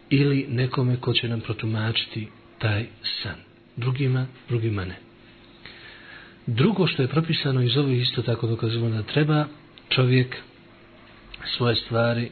ili 0.09 0.45
nekome 0.49 0.97
ko 0.97 1.13
će 1.13 1.27
nam 1.27 1.41
protumačiti 1.41 2.27
taj 2.59 2.85
san. 3.23 3.35
Drugima, 3.77 4.27
drugima 4.49 4.85
ne. 4.85 4.95
Drugo 6.47 6.87
što 6.87 7.01
je 7.01 7.07
propisano 7.07 7.61
iz 7.61 7.77
ovih 7.77 8.01
isto 8.01 8.21
tako 8.21 8.47
dokazujemo 8.47 8.89
da 8.89 9.03
treba 9.03 9.45
čovjek 9.89 10.35
svoje 11.57 11.75
stvari 11.75 12.31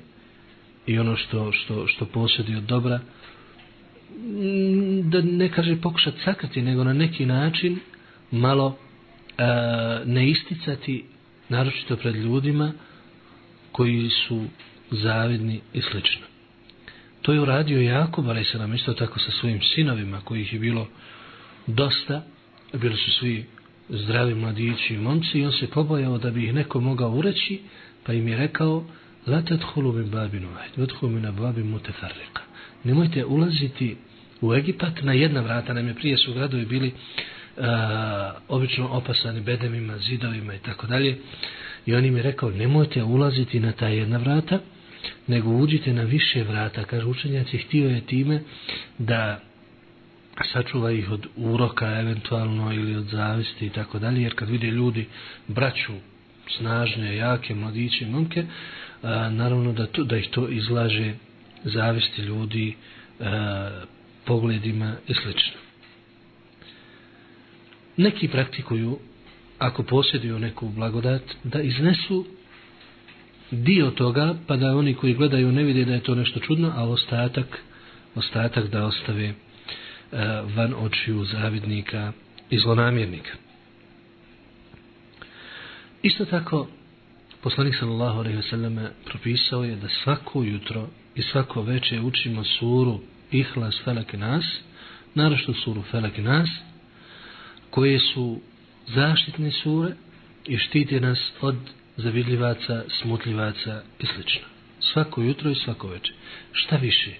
i 0.87 0.99
ono 0.99 1.15
što, 1.15 1.51
što, 1.51 1.87
što 1.87 2.05
posjedi 2.05 2.55
od 2.55 2.63
dobra 2.63 2.99
da 5.03 5.21
ne 5.21 5.49
kaže 5.49 5.81
pokušati 5.81 6.21
sakrati 6.25 6.61
nego 6.61 6.83
na 6.83 6.93
neki 6.93 7.25
način 7.25 7.79
malo 8.31 8.77
e, 9.37 9.43
ne 10.05 10.29
isticati 10.29 11.05
naročito 11.49 11.95
pred 11.95 12.15
ljudima 12.15 12.71
koji 13.71 14.09
su 14.09 14.43
zavidni 14.91 15.61
i 15.73 15.81
slično. 15.81 16.25
To 17.21 17.33
je 17.33 17.41
uradio 17.41 17.81
Jakub, 17.81 18.29
ali 18.29 18.45
se 18.45 18.57
nam 18.57 18.73
isto 18.73 18.93
tako 18.93 19.19
sa 19.19 19.31
svojim 19.31 19.61
sinovima, 19.75 20.21
kojih 20.21 20.53
je 20.53 20.59
bilo 20.59 20.87
dosta, 21.67 22.23
bili 22.73 22.97
su 22.97 23.11
svi 23.11 23.45
zdravi 23.89 24.35
mladići 24.35 24.93
i 24.93 24.97
momci, 24.97 25.39
i 25.39 25.45
on 25.45 25.51
se 25.51 25.67
pobojao 25.67 26.17
da 26.17 26.31
bi 26.31 26.45
ih 26.45 26.53
neko 26.53 26.79
mogao 26.79 27.11
ureći, 27.11 27.59
pa 28.03 28.13
im 28.13 28.27
je 28.27 28.37
rekao, 28.37 28.85
la 29.27 29.41
tadhulu 29.41 29.91
min 29.91 30.09
babin 30.09 30.43
wahid, 30.43 30.77
wadkhulu 30.77 31.09
min 31.09 31.25
abwabin 31.25 31.65
mutafarriqa. 31.65 32.41
Nemojte 32.83 33.25
ulaziti 33.25 33.95
u 34.41 34.53
Egipat 34.53 35.01
na 35.01 35.13
jedna 35.13 35.41
vrata, 35.41 35.73
nam 35.73 35.87
je 35.87 35.93
prije 35.93 36.17
su 36.17 36.33
gradovi 36.33 36.65
bili 36.65 36.87
uh, 37.57 37.63
obično 38.47 38.87
opasani 38.87 39.41
bedemima, 39.41 39.97
zidovima 39.97 40.53
i 40.53 40.59
tako 40.59 40.87
dalje. 40.87 41.17
I 41.85 41.95
on 41.95 42.05
im 42.05 42.17
je 42.17 42.23
rekao, 42.23 42.51
nemojte 42.51 43.03
ulaziti 43.03 43.59
na 43.59 43.71
ta 43.71 43.87
jedna 43.87 44.17
vrata, 44.17 44.59
nego 45.27 45.49
uđite 45.49 45.93
na 45.93 46.03
više 46.03 46.43
vrata. 46.43 46.83
Kaže 46.83 47.05
učenjaci, 47.05 47.57
htio 47.57 47.89
je 47.89 48.01
time 48.01 48.41
da 48.97 49.39
sačuva 50.41 50.91
ih 50.91 51.11
od 51.11 51.27
uroka 51.35 51.99
eventualno 51.99 52.73
ili 52.73 52.95
od 52.95 53.05
zavisti 53.05 53.65
i 53.65 53.69
tako 53.69 53.99
dalje, 53.99 54.21
jer 54.21 54.35
kad 54.35 54.49
vide 54.49 54.67
ljudi 54.67 55.05
braću 55.47 55.93
snažne, 56.57 57.15
jake, 57.15 57.55
mladiće, 57.55 58.05
momke, 58.05 58.45
a, 59.01 59.29
naravno 59.29 59.73
da, 59.73 59.87
to, 59.87 60.03
da 60.03 60.17
ih 60.17 60.29
to 60.29 60.47
izlaže 60.49 61.13
zavisti 61.63 62.21
ljudi 62.21 62.75
a, 63.19 63.81
pogledima 64.25 64.95
i 65.07 65.13
sl. 65.13 65.29
Neki 67.97 68.27
praktikuju, 68.27 68.99
ako 69.59 69.83
posjeduju 69.83 70.39
neku 70.39 70.69
blagodat, 70.69 71.21
da 71.43 71.61
iznesu 71.61 72.25
dio 73.51 73.91
toga, 73.91 74.35
pa 74.47 74.55
da 74.57 74.77
oni 74.77 74.93
koji 74.93 75.13
gledaju 75.13 75.51
ne 75.51 75.63
vide 75.63 75.85
da 75.85 75.93
je 75.93 76.03
to 76.03 76.15
nešto 76.15 76.39
čudno, 76.39 76.73
a 76.75 76.83
ostatak, 76.83 77.59
ostatak 78.15 78.69
da 78.69 78.85
ostave 78.85 79.33
E, 80.13 80.41
van 80.55 80.73
očiju 80.73 81.25
zavidnika 81.25 82.11
i 82.49 82.59
zlonamjernika. 82.59 83.31
Isto 86.01 86.25
tako, 86.25 86.67
poslanik 87.41 87.75
sallallahu 87.79 88.19
alaihi 88.19 88.35
ve 88.35 88.43
selleme 88.43 88.91
propisao 89.05 89.63
je 89.63 89.75
da 89.75 89.87
svako 89.89 90.43
jutro 90.43 90.87
i 91.15 91.21
svako 91.21 91.61
veče 91.61 92.01
učimo 92.01 92.43
suru 92.43 92.99
Ihlas, 93.31 93.75
Felak 93.83 94.13
Nas, 94.13 94.45
narošto 95.15 95.53
suru 95.53 95.81
Felak 95.81 96.17
Nas, 96.17 96.49
koje 97.69 97.99
su 97.99 98.39
zaštitne 98.87 99.51
sure 99.51 99.93
i 100.45 100.57
štite 100.57 100.99
nas 100.99 101.31
od 101.41 101.55
zavidljivaca, 101.97 102.83
smutljivaca 103.01 103.83
i 103.99 104.05
sl. 104.05 104.21
Svako 104.79 105.21
jutro 105.21 105.49
i 105.49 105.55
svako 105.55 105.87
večer. 105.87 106.15
Šta 106.51 106.75
više? 106.75 107.11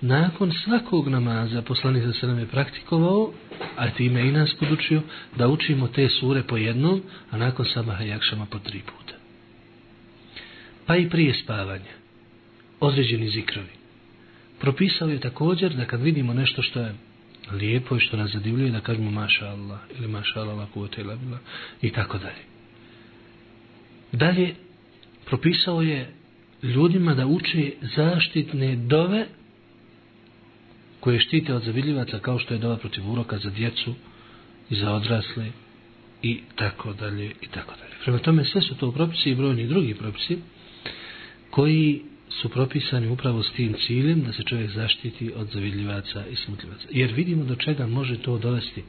Nakon 0.00 0.52
svakog 0.52 1.08
namaza 1.08 1.62
poslanik 1.62 2.04
za 2.04 2.12
se 2.12 2.26
nam 2.26 2.38
je 2.38 2.46
praktikovao, 2.46 3.32
a 3.76 3.90
time 3.90 4.28
i 4.28 4.32
nas 4.32 4.54
podučio, 4.54 5.02
da 5.36 5.48
učimo 5.48 5.88
te 5.88 6.08
sure 6.08 6.42
po 6.42 6.56
jednom, 6.56 7.02
a 7.30 7.36
nakon 7.36 7.66
sabaha 7.74 8.04
i 8.04 8.12
akšama 8.12 8.46
po 8.46 8.58
tri 8.58 8.80
puta. 8.80 9.14
Pa 10.86 10.96
i 10.96 11.10
prije 11.10 11.34
spavanja. 11.34 11.92
Određeni 12.80 13.30
zikrovi. 13.30 13.68
Propisao 14.60 15.08
je 15.08 15.20
također 15.20 15.74
da 15.74 15.84
kad 15.84 16.00
vidimo 16.00 16.34
nešto 16.34 16.62
što 16.62 16.80
je 16.80 16.94
lijepo 17.52 17.96
i 17.96 18.00
što 18.00 18.16
nas 18.16 18.30
zadivljuje, 18.30 18.70
da 18.70 18.80
kažemo 18.80 19.10
maša 19.10 19.46
Allah 19.46 19.80
ili 19.98 20.08
maša 20.08 20.40
Allah 20.40 20.68
i 21.82 21.90
tako 21.90 22.18
dalje. 22.18 22.42
Dalje, 24.12 24.54
propisao 25.26 25.82
je 25.82 26.10
ljudima 26.62 27.14
da 27.14 27.26
uče 27.26 27.72
zaštitne 27.96 28.76
dove 28.76 29.26
koje 31.00 31.20
štite 31.20 31.54
od 31.54 31.62
zavidljivaca 31.62 32.18
kao 32.18 32.38
što 32.38 32.54
je 32.54 32.60
dova 32.60 32.76
protiv 32.76 33.10
uroka 33.10 33.38
za 33.38 33.50
djecu 33.50 33.94
i 34.70 34.76
za 34.76 34.92
odrasle 34.92 35.46
i 36.22 36.40
tako 36.56 36.92
dalje 36.92 37.32
i 37.40 37.46
tako 37.54 37.74
dalje. 37.80 37.94
Prema 38.04 38.18
tome 38.18 38.44
sve 38.44 38.62
su 38.62 38.74
to 38.76 38.92
propisi 38.92 39.30
i 39.30 39.34
brojni 39.34 39.66
drugi 39.66 39.94
propisi 39.94 40.38
koji 41.50 42.02
su 42.28 42.48
propisani 42.48 43.08
upravo 43.08 43.42
s 43.42 43.52
tim 43.52 43.74
ciljem 43.86 44.22
da 44.22 44.32
se 44.32 44.42
čovjek 44.42 44.70
zaštiti 44.70 45.32
od 45.36 45.48
zavidljivaca 45.48 46.26
i 46.26 46.36
smutljivaca. 46.36 46.88
Jer 46.90 47.12
vidimo 47.12 47.44
do 47.44 47.54
čega 47.54 47.86
može 47.86 48.18
to 48.18 48.38
dovesti. 48.38 48.82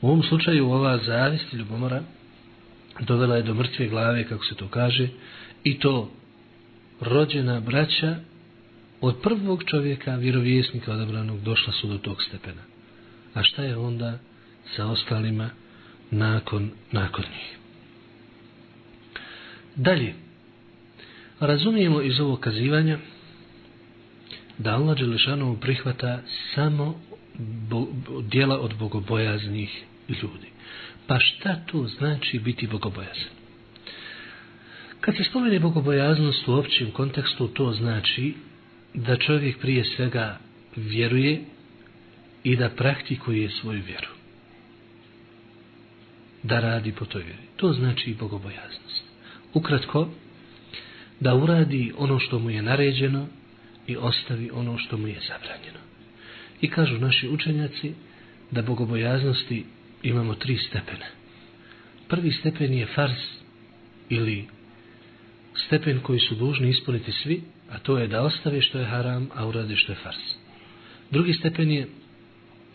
U 0.00 0.08
ovom 0.08 0.22
slučaju 0.22 0.70
ova 0.70 0.98
zavist 0.98 1.52
i 1.52 1.56
ljubomora 1.56 2.02
dovela 3.00 3.36
je 3.36 3.42
do 3.42 3.54
mrtve 3.54 3.88
glave, 3.88 4.24
kako 4.24 4.44
se 4.44 4.54
to 4.54 4.68
kaže, 4.68 5.08
i 5.64 5.78
to 5.78 6.10
rođena 7.00 7.60
braća 7.60 8.16
od 9.00 9.20
prvog 9.22 9.64
čovjeka, 9.64 10.16
vjerovjesnika 10.16 10.92
odabranog, 10.92 11.40
došla 11.40 11.72
su 11.72 11.86
do 11.86 11.98
tog 11.98 12.22
stepena. 12.22 12.62
A 13.34 13.42
šta 13.42 13.62
je 13.62 13.76
onda 13.76 14.18
sa 14.76 14.86
ostalima 14.86 15.50
nakon, 16.10 16.70
nakon 16.92 17.24
njih? 17.24 17.56
Dalje, 19.76 20.14
razumijemo 21.40 22.02
iz 22.02 22.20
ovog 22.20 22.40
kazivanja 22.40 22.98
da 24.58 24.74
Allah 24.74 24.98
Đelešanovu 24.98 25.56
prihvata 25.56 26.22
samo 26.54 27.00
bo, 27.38 27.86
dijela 28.22 28.60
od 28.60 28.74
bogobojaznih 28.78 29.84
ljudi. 30.08 30.48
Pa 31.06 31.18
šta 31.18 31.56
to 31.66 31.86
znači 31.86 32.38
biti 32.38 32.66
bogobojazan? 32.66 33.30
Kad 35.00 35.16
se 35.16 35.24
spomene 35.24 35.60
bogobojaznost 35.60 36.48
u 36.48 36.52
općem 36.52 36.90
kontekstu, 36.90 37.48
to 37.48 37.72
znači 37.72 38.34
da 38.94 39.16
čovjek 39.16 39.58
prije 39.58 39.84
svega 39.84 40.38
vjeruje 40.76 41.40
i 42.44 42.56
da 42.56 42.68
praktikuje 42.68 43.50
svoju 43.50 43.82
vjeru. 43.86 44.08
Da 46.42 46.60
radi 46.60 46.92
po 46.92 47.04
toj 47.04 47.22
vjeri. 47.22 47.42
To 47.56 47.72
znači 47.72 48.14
bogobojaznost. 48.14 49.04
Ukratko, 49.54 50.08
da 51.20 51.34
uradi 51.34 51.92
ono 51.98 52.18
što 52.18 52.38
mu 52.38 52.50
je 52.50 52.62
naređeno 52.62 53.26
i 53.86 53.96
ostavi 53.96 54.50
ono 54.52 54.78
što 54.78 54.96
mu 54.96 55.08
je 55.08 55.20
zabranjeno. 55.28 55.80
I 56.60 56.70
kažu 56.70 56.98
naši 56.98 57.28
učenjaci 57.28 57.94
da 58.50 58.62
bogobojaznosti 58.62 59.64
imamo 60.02 60.34
tri 60.34 60.56
stepene. 60.56 61.06
Prvi 62.08 62.32
stepen 62.32 62.74
je 62.74 62.86
fars 62.86 63.20
ili 64.08 64.44
stepen 65.66 66.00
koji 66.00 66.20
su 66.20 66.34
dužni 66.34 66.68
ispuniti 66.68 67.12
svi, 67.12 67.42
a 67.70 67.78
to 67.78 67.98
je 67.98 68.08
da 68.08 68.22
ostavi 68.22 68.60
što 68.60 68.78
je 68.78 68.86
haram, 68.86 69.28
a 69.34 69.46
uradi 69.46 69.76
što 69.76 69.92
je 69.92 69.96
fars. 70.02 70.18
Drugi 71.10 71.32
stepen 71.32 71.70
je 71.70 71.88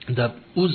da 0.07 0.35
uz 0.55 0.71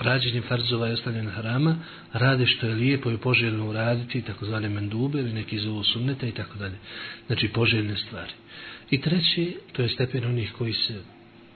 rađenje 0.00 0.42
farzova 0.42 0.88
i 0.88 0.92
ostavljanje 0.92 1.30
harama 1.30 1.78
radi 2.12 2.46
što 2.46 2.66
je 2.66 2.74
lijepo 2.74 3.10
i 3.10 3.18
poželjno 3.18 3.68
uraditi, 3.68 4.22
takozvane 4.22 4.68
mendube 4.68 5.18
ili 5.18 5.32
neki 5.32 5.58
zovu 5.58 5.84
sunnete 5.84 6.28
i 6.28 6.32
tako 6.32 6.58
dalje. 6.58 6.76
Znači 7.26 7.48
poželjne 7.48 7.96
stvari. 7.96 8.32
I 8.90 9.00
treći, 9.00 9.56
to 9.72 9.82
je 9.82 9.88
stepen 9.88 10.24
onih 10.24 10.52
koji 10.58 10.72
se 10.72 11.02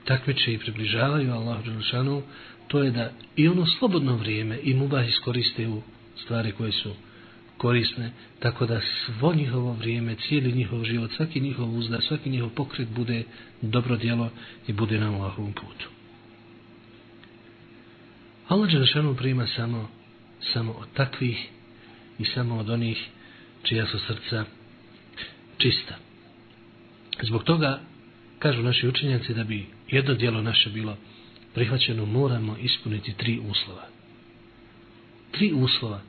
takmiče 0.05 0.53
i 0.53 0.57
približavaju 0.57 1.33
Allahu 1.33 1.63
Đelšanu, 1.63 2.23
to 2.67 2.83
je 2.83 2.91
da 2.91 3.11
i 3.35 3.47
ono 3.47 3.65
slobodno 3.65 4.15
vrijeme 4.15 4.59
i 4.63 4.73
mubah 4.73 5.07
iskoriste 5.07 5.67
u 5.67 5.81
stvari 6.23 6.51
koje 6.51 6.71
su 6.71 6.93
korisne, 7.61 8.11
tako 8.39 8.65
da 8.65 8.81
svo 8.81 9.33
njihovo 9.33 9.73
vrijeme, 9.73 10.15
cijeli 10.15 10.51
njihov 10.51 10.83
život, 10.83 11.11
svaki 11.11 11.39
njihov 11.39 11.77
uzda, 11.77 12.01
svaki 12.01 12.29
njihov 12.29 12.49
pokret 12.49 12.89
bude 12.89 13.23
dobro 13.61 13.97
djelo 13.97 14.29
i 14.67 14.73
bude 14.73 14.99
na 14.99 15.11
Allahovom 15.11 15.53
putu. 15.53 15.89
Allah 18.47 18.71
Đelešanu 18.71 19.15
prima 19.15 19.47
samo, 19.47 19.89
samo 20.53 20.71
od 20.71 20.87
takvih 20.93 21.49
i 22.19 22.25
samo 22.25 22.57
od 22.57 22.69
onih 22.69 23.07
čija 23.63 23.85
su 23.85 23.99
srca 23.99 24.45
čista. 25.57 25.95
Zbog 27.21 27.43
toga, 27.43 27.79
kažu 28.39 28.63
naši 28.63 28.87
učenjaci, 28.87 29.33
da 29.33 29.43
bi 29.43 29.65
jedno 29.87 30.13
dijelo 30.13 30.41
naše 30.41 30.69
bilo 30.69 30.97
prihvaćeno, 31.53 32.05
moramo 32.05 32.57
ispuniti 32.57 33.13
tri 33.13 33.39
uslova. 33.39 33.87
Tri 35.31 35.53
uslova 35.53 36.01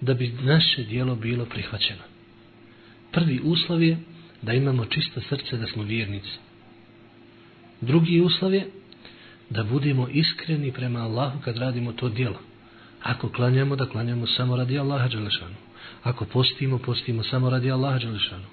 da 0.00 0.14
bi 0.14 0.34
naše 0.42 0.84
dijelo 0.84 1.14
bilo 1.14 1.44
prihvaćeno. 1.44 2.02
Prvi 3.12 3.40
uslov 3.44 3.82
je 3.82 3.98
da 4.42 4.52
imamo 4.52 4.84
čisto 4.84 5.20
srce 5.20 5.56
da 5.56 5.66
smo 5.66 5.82
vjernici. 5.82 6.38
Drugi 7.80 8.20
uslov 8.20 8.54
je 8.54 8.70
da 9.50 9.64
budemo 9.64 10.08
iskreni 10.08 10.72
prema 10.72 11.00
Allahu 11.00 11.40
kad 11.40 11.56
radimo 11.56 11.92
to 11.92 12.08
dijelo. 12.08 12.38
Ako 13.02 13.28
klanjamo, 13.28 13.76
da 13.76 13.86
klanjamo 13.86 14.26
samo 14.26 14.56
radi 14.56 14.78
Allaha 14.78 15.08
Đelešanu. 15.08 15.54
Ako 16.02 16.24
postimo, 16.24 16.78
postimo 16.78 17.22
samo 17.22 17.50
radi 17.50 17.70
Allaha 17.70 17.98
Đelešanu. 17.98 18.44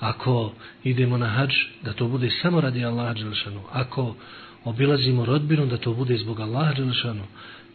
Ako 0.00 0.52
idemo 0.84 1.18
na 1.18 1.26
hađ, 1.26 1.50
da 1.82 1.92
to 1.92 2.08
bude 2.08 2.30
samo 2.42 2.60
radi 2.60 2.84
Allaha 2.84 3.14
Đelešanu. 3.14 3.60
Ako 3.72 4.16
obilazimo 4.64 5.24
rodbinu, 5.24 5.66
da 5.66 5.76
to 5.76 5.92
bude 5.92 6.16
zbog 6.16 6.40
Allaha 6.40 6.72
Đelešanu. 6.72 7.24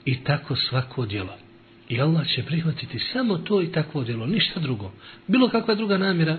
I 0.06 0.24
tako 0.24 0.56
svako 0.56 1.06
djelo. 1.06 1.45
I 1.90 2.02
Allah 2.02 2.28
će 2.28 2.44
prihvatiti 2.44 3.00
samo 3.00 3.38
to 3.38 3.62
i 3.62 3.72
takvo 3.72 4.04
djelo, 4.04 4.26
ništa 4.26 4.60
drugo. 4.60 4.92
Bilo 5.28 5.50
kakva 5.50 5.76
druga 5.76 5.98
namjera, 5.98 6.38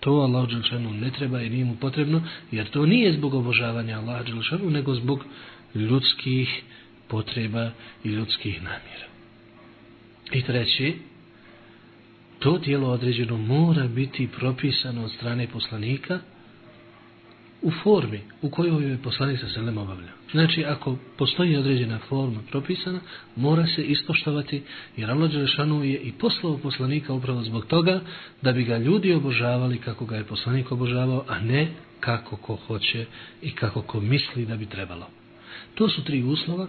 to 0.00 0.10
Allah 0.10 0.48
Đelšanu 0.48 0.92
ne 0.92 1.10
treba 1.10 1.42
i 1.42 1.50
nije 1.50 1.64
mu 1.64 1.76
potrebno, 1.76 2.22
jer 2.50 2.70
to 2.70 2.86
nije 2.86 3.12
zbog 3.12 3.34
obožavanja 3.34 3.98
Allah 3.98 4.26
Đelšanu, 4.26 4.70
nego 4.70 4.94
zbog 4.94 5.24
ljudskih 5.74 6.62
potreba 7.08 7.70
i 8.04 8.08
ljudskih 8.08 8.62
namjera. 8.62 9.06
I 10.32 10.42
treći, 10.42 10.94
to 12.38 12.58
tijelo 12.58 12.88
određeno 12.88 13.36
mora 13.36 13.88
biti 13.88 14.28
propisano 14.38 15.04
od 15.04 15.12
strane 15.12 15.46
poslanika 15.46 16.20
u 17.62 17.70
formi 17.70 18.20
u 18.42 18.50
kojoj 18.50 18.90
je 18.90 18.98
poslanik 19.02 19.40
sa 19.40 19.48
selem 19.48 19.78
obavljao. 19.78 20.14
Znači, 20.32 20.64
ako 20.64 20.96
postoji 21.16 21.56
određena 21.56 21.98
forma 21.98 22.40
propisana, 22.50 23.00
mora 23.36 23.66
se 23.66 23.82
ispoštovati, 23.82 24.62
jer 24.96 25.10
Allah 25.10 25.30
Đelešanu 25.30 25.84
je 25.84 25.98
i 25.98 26.12
poslao 26.12 26.58
poslanika 26.58 27.12
upravo 27.12 27.42
zbog 27.42 27.66
toga 27.66 28.00
da 28.42 28.52
bi 28.52 28.64
ga 28.64 28.78
ljudi 28.78 29.12
obožavali 29.12 29.78
kako 29.78 30.04
ga 30.04 30.16
je 30.16 30.24
poslanik 30.24 30.72
obožavao, 30.72 31.24
a 31.28 31.40
ne 31.40 31.68
kako 32.00 32.36
ko 32.36 32.56
hoće 32.56 33.06
i 33.42 33.50
kako 33.50 33.82
ko 33.82 34.00
misli 34.00 34.46
da 34.46 34.56
bi 34.56 34.66
trebalo. 34.66 35.06
To 35.74 35.88
su 35.88 36.04
tri 36.04 36.22
uslova 36.22 36.66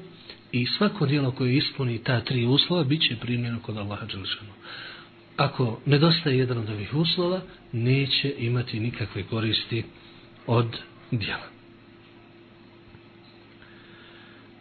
i 0.51 0.65
svako 0.65 1.05
dijelo 1.05 1.31
koje 1.31 1.57
ispuni 1.57 2.03
ta 2.03 2.21
tri 2.21 2.45
uslova 2.45 2.83
bit 2.83 3.01
će 3.01 3.15
primljeno 3.15 3.59
kod 3.59 3.77
Allaha 3.77 4.05
Đelešanu. 4.05 4.51
Ako 5.37 5.79
nedostaje 5.85 6.37
jedan 6.37 6.57
od 6.57 6.69
ovih 6.69 6.93
uslova, 6.93 7.41
neće 7.71 8.33
imati 8.37 8.79
nikakve 8.79 9.23
koristi 9.23 9.83
od 10.47 10.77
djela. 11.11 11.51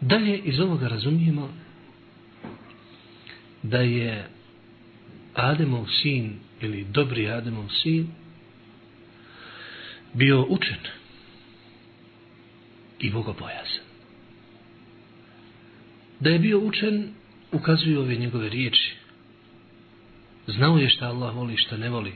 Dalje 0.01 0.37
iz 0.37 0.59
ovoga 0.59 0.87
razumijemo 0.87 1.49
da 3.63 3.77
je 3.77 4.29
Ademov 5.33 5.85
sin 6.01 6.39
ili 6.61 6.83
dobri 6.83 7.29
Ademov 7.29 7.69
sin 7.83 8.07
bio 10.13 10.45
učen 10.49 10.79
i 12.99 13.09
bogobojazan. 13.09 13.85
Da 16.19 16.29
je 16.29 16.39
bio 16.39 16.59
učen 16.59 17.09
ukazuju 17.51 17.99
ove 17.99 18.15
njegove 18.15 18.49
riječi. 18.49 18.95
Znao 20.47 20.77
je 20.77 20.89
šta 20.89 21.07
Allah 21.07 21.35
voli 21.35 21.57
šta 21.57 21.77
ne 21.77 21.89
voli. 21.89 22.13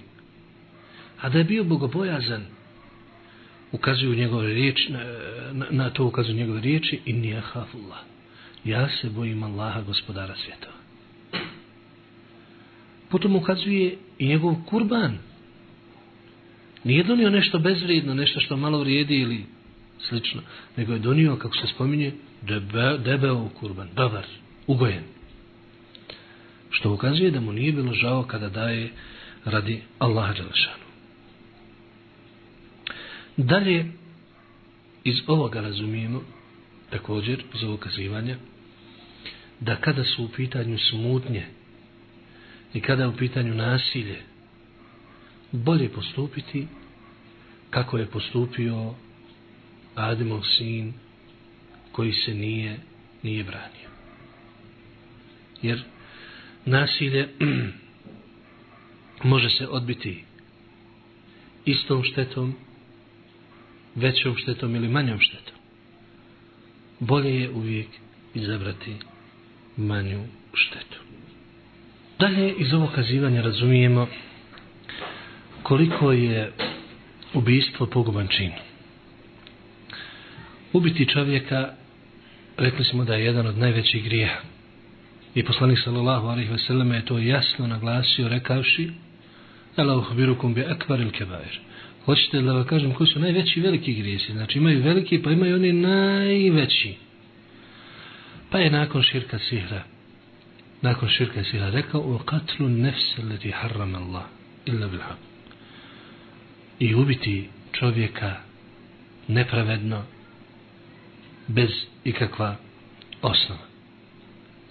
A 1.22 1.30
da 1.30 1.38
je 1.38 1.44
bio 1.44 1.64
bogobojazan 1.64 2.46
ukazuju 3.76 4.16
njegove 4.16 4.54
riječi, 4.54 4.92
na, 4.92 5.00
na, 5.52 5.66
na 5.70 5.90
to 5.90 6.06
ukazuju 6.06 6.36
njegove 6.36 6.62
riječi 6.62 7.00
i 7.06 7.14
nije 7.14 7.42
hafullah. 7.42 8.00
Ja 8.66 8.90
se 8.90 9.10
bojim 9.10 9.44
Allaha 9.44 9.82
gospodara 9.82 10.36
svijeta. 10.36 10.68
Potom 13.10 13.36
ukazuje 13.36 13.98
i 14.20 14.28
njegov 14.28 14.56
kurban. 14.66 15.18
Nije 16.84 17.04
donio 17.04 17.30
nešto 17.30 17.60
bezvrijedno, 17.60 18.14
nešto 18.14 18.40
što 18.40 18.58
malo 18.58 18.80
vrijedi 18.80 19.16
ili 19.16 19.46
slično, 20.00 20.42
nego 20.78 20.94
je 20.94 21.00
donio, 21.00 21.36
kako 21.36 21.56
se 21.56 21.68
spominje, 21.68 22.12
debe, 22.42 22.98
debeo 22.98 23.50
kurban, 23.60 23.88
dobar, 23.96 24.26
ugojen. 24.68 25.04
Što 26.70 26.94
ukazuje 26.94 27.32
da 27.32 27.40
mu 27.40 27.52
nije 27.52 27.72
bilo 27.72 27.94
žao 27.94 28.24
kada 28.24 28.50
daje 28.50 28.92
radi 29.46 29.82
Allaha 30.00 30.34
Đelešanu. 30.34 30.85
Dalje, 33.38 33.86
iz 35.04 35.16
ovoga 35.28 35.62
razumijemo, 35.62 36.22
također, 36.90 37.44
iz 37.56 37.64
ovog 37.64 37.80
kazivanja, 37.80 38.38
da 39.60 39.76
kada 39.76 40.04
su 40.04 40.24
u 40.24 40.30
pitanju 40.36 40.78
smutnje 40.78 41.46
i 42.74 42.82
kada 42.82 43.04
je 43.04 43.10
u 43.10 43.18
pitanju 43.18 43.56
nasilje, 43.56 44.22
bolje 45.52 45.90
postupiti 45.90 46.68
kako 47.70 47.98
je 47.98 48.06
postupio 48.06 48.94
Ademov 49.96 50.42
sin 50.58 50.94
koji 51.92 52.12
se 52.12 52.34
nije, 52.34 52.80
nije 53.24 53.44
branio. 53.44 53.90
Jer 55.62 55.84
nasilje 56.66 57.30
može 59.24 59.50
se 59.50 59.68
odbiti 59.68 60.24
istom 61.66 62.04
štetom 62.04 62.56
većom 63.96 64.36
štetom 64.38 64.76
ili 64.76 64.88
manjom 64.88 65.20
štetom. 65.20 65.56
Bolje 67.00 67.42
je 67.42 67.50
uvijek 67.50 67.88
izabrati 68.34 68.96
manju 69.78 70.24
štetu. 70.54 71.00
Dalje 72.20 72.54
iz 72.58 72.74
ovog 72.74 72.90
kazivanja 72.96 73.42
razumijemo 73.42 74.08
koliko 75.64 76.12
je 76.12 76.52
ubijstvo 77.34 77.86
poguban 77.86 78.28
čin. 78.28 78.52
Ubiti 80.74 81.10
čovjeka, 81.10 81.74
rekli 82.58 82.86
smo 82.86 83.04
da 83.04 83.16
je 83.16 83.26
jedan 83.26 83.48
od 83.48 83.58
najvećih 83.58 84.04
grijeha. 84.04 84.40
I 85.36 85.44
poslanik 85.44 85.80
sallallahu 85.84 86.28
alaihi 86.28 86.52
ve 86.52 86.58
selleme 86.58 86.96
je 86.96 87.06
to 87.06 87.18
jasno 87.18 87.68
naglasio 87.68 88.28
rekavši 88.28 88.92
Ela 89.78 89.98
uhbirukum 89.98 90.54
bi 90.54 90.64
akbar 90.64 91.00
il 91.00 91.12
kebair. 91.12 91.60
Hoćete 92.06 92.42
da 92.42 92.54
vam 92.54 92.66
kažem 92.66 92.94
koji 92.94 93.08
su 93.08 93.20
najveći 93.20 93.62
veliki 93.62 93.94
grijesi? 93.94 94.32
Znači 94.32 94.58
imaju 94.58 94.84
veliki 94.84 95.22
pa 95.22 95.32
imaju 95.32 95.56
oni 95.56 95.74
najveći. 95.74 96.94
Pa 98.50 98.60
je 98.60 98.72
nakon 98.72 99.02
širka 99.02 99.40
sihra 99.40 99.84
nakon 100.86 101.10
širka 101.10 101.44
sihra 101.44 101.70
rekao 101.70 102.02
o 102.02 102.18
katlu 102.18 102.70
nefse 102.70 103.22
leti 103.30 103.52
harram 103.52 103.96
Allah 103.96 104.24
illa 104.66 104.88
bil 104.88 105.00
haq. 105.00 105.20
I 106.80 106.96
ubiti 106.96 107.50
čovjeka 107.72 108.36
nepravedno 109.28 110.04
bez 111.48 111.70
ikakva 112.04 112.56
osnova. 113.22 113.62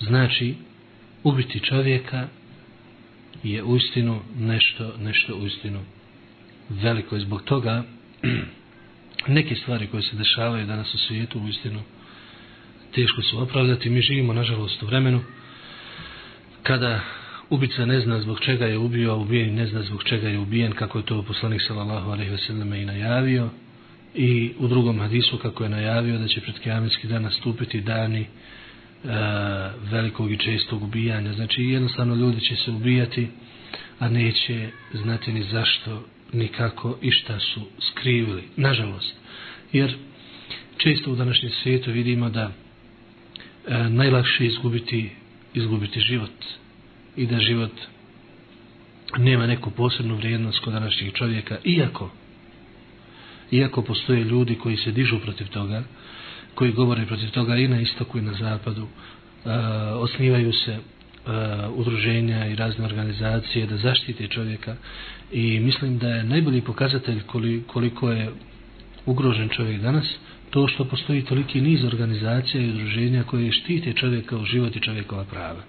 Znači, 0.01 0.55
ubiti 1.23 1.61
čovjeka 1.61 2.29
je 3.43 3.63
uistinu 3.63 4.21
nešto, 4.39 4.93
nešto 4.99 5.37
uistinu 5.37 5.81
veliko. 6.69 7.17
I 7.17 7.21
zbog 7.21 7.43
toga 7.43 7.83
neke 9.37 9.55
stvari 9.55 9.87
koje 9.87 10.03
se 10.03 10.17
dešavaju 10.17 10.67
danas 10.67 10.95
u 10.95 10.99
svijetu 10.99 11.41
uistinu 11.41 11.81
teško 12.95 13.23
su 13.23 13.43
opravdati. 13.43 13.91
Mi 13.91 14.01
živimo, 14.01 14.33
nažalost, 14.33 14.83
u 14.83 14.87
vremenu 14.87 15.21
kada 16.63 17.01
ubica 17.51 17.87
ne 17.87 18.01
zna 18.01 18.21
zbog 18.21 18.41
čega 18.41 18.67
je 18.67 18.79
ubio, 18.79 19.13
a 19.13 19.17
ubijen 19.17 19.55
ne 19.55 19.67
zna 19.67 19.83
zbog 19.83 20.05
čega 20.05 20.29
je 20.29 20.39
ubijen, 20.39 20.73
kako 20.73 20.99
je 20.99 21.05
to 21.05 21.23
poslanik 21.23 21.63
sallallahu 21.63 22.11
alaihi 22.11 22.31
ve 22.31 22.39
sellem 22.39 22.75
i 22.75 22.85
najavio. 22.85 23.51
I 24.15 24.53
u 24.59 24.69
drugom 24.69 24.99
hadisu 24.99 25.39
kako 25.39 25.63
je 25.63 25.69
najavio 25.69 26.19
da 26.19 26.29
će 26.29 26.41
pred 26.41 26.59
kiametski 26.59 27.09
dan 27.09 27.23
nastupiti 27.23 27.81
dani 27.81 28.21
e, 28.21 28.27
velikog 29.91 30.33
i 30.33 30.39
čestog 30.39 30.83
ubijanja. 30.83 31.33
Znači 31.33 31.63
jednostavno 31.63 32.15
ljudi 32.15 32.41
će 32.41 32.57
se 32.57 32.71
ubijati, 32.71 33.29
a 33.99 34.09
neće 34.09 34.69
znati 34.93 35.33
ni 35.33 35.43
zašto 35.43 36.05
nikako 36.35 36.99
i 37.03 37.11
šta 37.11 37.41
su 37.41 37.61
skrivili. 37.91 38.43
Nažalost. 38.57 39.15
Jer 39.73 39.95
često 40.77 41.13
u 41.13 41.17
današnjem 41.17 41.53
svijetu 41.63 41.93
vidimo 41.93 42.31
da 42.31 42.51
e, 43.67 43.89
najlakše 43.89 44.47
izgubiti, 44.47 45.11
izgubiti 45.55 46.01
život 46.01 46.45
i 47.17 47.27
da 47.27 47.39
život 47.39 47.73
nema 49.19 49.47
neku 49.47 49.71
posebnu 49.71 50.17
vrijednost 50.17 50.59
kod 50.59 50.73
današnjih 50.73 51.13
čovjeka, 51.13 51.59
iako 51.65 52.11
iako 53.51 53.83
postoje 53.83 54.25
ljudi 54.25 54.55
koji 54.55 54.77
se 54.77 54.93
dižu 54.93 55.19
protiv 55.19 55.49
toga, 55.49 55.83
koji 56.55 56.73
govore 56.73 57.07
protiv 57.07 57.31
toga 57.31 57.57
i 57.57 57.69
na 57.69 57.81
istoku 57.81 58.19
i 58.19 58.23
na 58.23 58.35
zapadu, 58.35 58.87
e, 58.87 59.51
osnivaju 59.95 60.53
se 60.53 60.79
Eh, 61.27 61.69
udruženja 61.75 62.47
i 62.47 62.55
razne 62.55 62.85
organizacije 62.85 63.67
da 63.67 63.77
zaštite 63.77 64.27
čovjeka 64.29 64.77
i 65.33 65.61
mislim 65.61 65.99
da 65.99 66.09
je 66.09 66.25
najbolji 66.25 66.61
pokazatelj 66.61 67.21
koliko 67.67 68.11
je 68.11 68.31
ugrožen 69.07 69.49
čovjek 69.49 69.81
danas 69.81 70.05
to 70.51 70.69
što 70.69 70.85
postoji 70.85 71.25
toliki 71.25 71.61
niz 71.61 71.85
organizacija 71.85 72.63
i 72.63 72.69
udruženja 72.69 73.23
koje 73.23 73.53
štite 73.53 73.93
čovjeka 73.93 74.37
u 74.37 74.45
život 74.45 74.77
i 74.77 74.81
čovjekova 74.81 75.25
prava. 75.25 75.63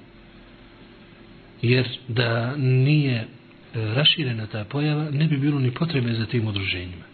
jer 1.62 1.88
da 2.08 2.56
nije 2.56 3.15
eh, 3.15 3.28
raširena 3.74 4.48
ta 4.48 4.63
pojava, 4.63 5.12
ne 5.12 5.28
bi 5.28 5.38
bilo 5.38 5.60
ni 5.60 5.72
potrebe 5.72 6.13
za 6.13 6.26
tim 6.26 6.48
udruženjima. 6.48 7.06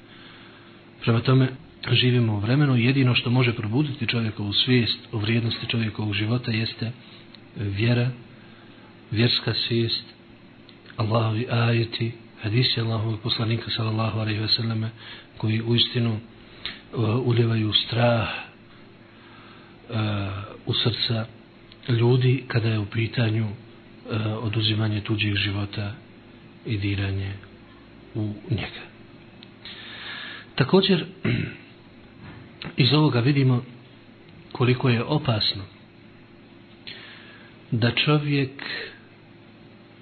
Prema 1.01 1.19
tome, 1.19 1.49
živimo 1.91 2.33
u 2.33 2.39
vremenu, 2.39 2.75
jedino 2.75 3.15
što 3.15 3.29
može 3.29 3.53
probuditi 3.53 4.07
čovjekovu 4.07 4.53
svijest 4.53 4.99
o 5.11 5.17
vrijednosti 5.17 5.67
čovjekovog 5.67 6.13
života 6.13 6.51
jeste 6.51 6.91
vjera, 7.55 8.09
vjerska 9.11 9.53
svijest, 9.53 10.03
Allahovi 10.97 11.47
ajeti, 11.49 12.11
hadisi 12.41 12.81
Allahovog 12.81 13.19
poslanika 13.19 13.71
sallallahu 13.71 14.19
alaihi 14.19 14.39
ve 14.39 14.47
selleme, 14.47 14.89
koji 15.37 15.61
u 15.61 15.75
istinu 15.75 16.09
e, 16.09 16.97
uh, 16.97 17.27
uljevaju 17.27 17.73
strah 17.73 18.29
uh, 19.89 19.95
u 20.65 20.73
srca 20.73 21.25
ljudi 21.89 22.43
kada 22.47 22.69
je 22.69 22.79
u 22.79 22.85
pitanju 22.85 23.45
uh, 23.45 24.43
oduzimanje 24.43 25.01
tuđih 25.01 25.35
života 25.35 25.91
i 26.65 26.77
diranje 26.77 27.33
u 28.15 28.33
njega. 28.49 28.81
Također, 30.55 31.05
iz 32.83 32.93
ovoga 32.93 33.19
vidimo 33.19 33.63
koliko 34.51 34.89
je 34.89 35.03
opasno 35.03 35.63
da 37.71 37.91
čovjek 37.91 38.51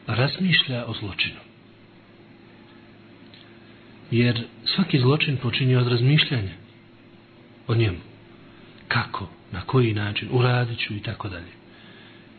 razmišlja 0.10 0.86
o 0.88 0.94
zločinu. 0.94 1.40
Jer 4.12 4.44
svaki 4.66 5.00
zločin 5.00 5.38
počinje 5.38 5.78
od 5.78 5.88
razmišljanja 5.88 6.54
o 7.68 7.76
njemu. 7.76 7.98
Kako, 8.88 9.30
na 9.52 9.62
koji 9.62 9.94
način, 9.94 10.28
uradit 10.32 10.80
ću 10.80 10.94
i 10.94 11.00
tako 11.00 11.30
dalje. 11.30 11.52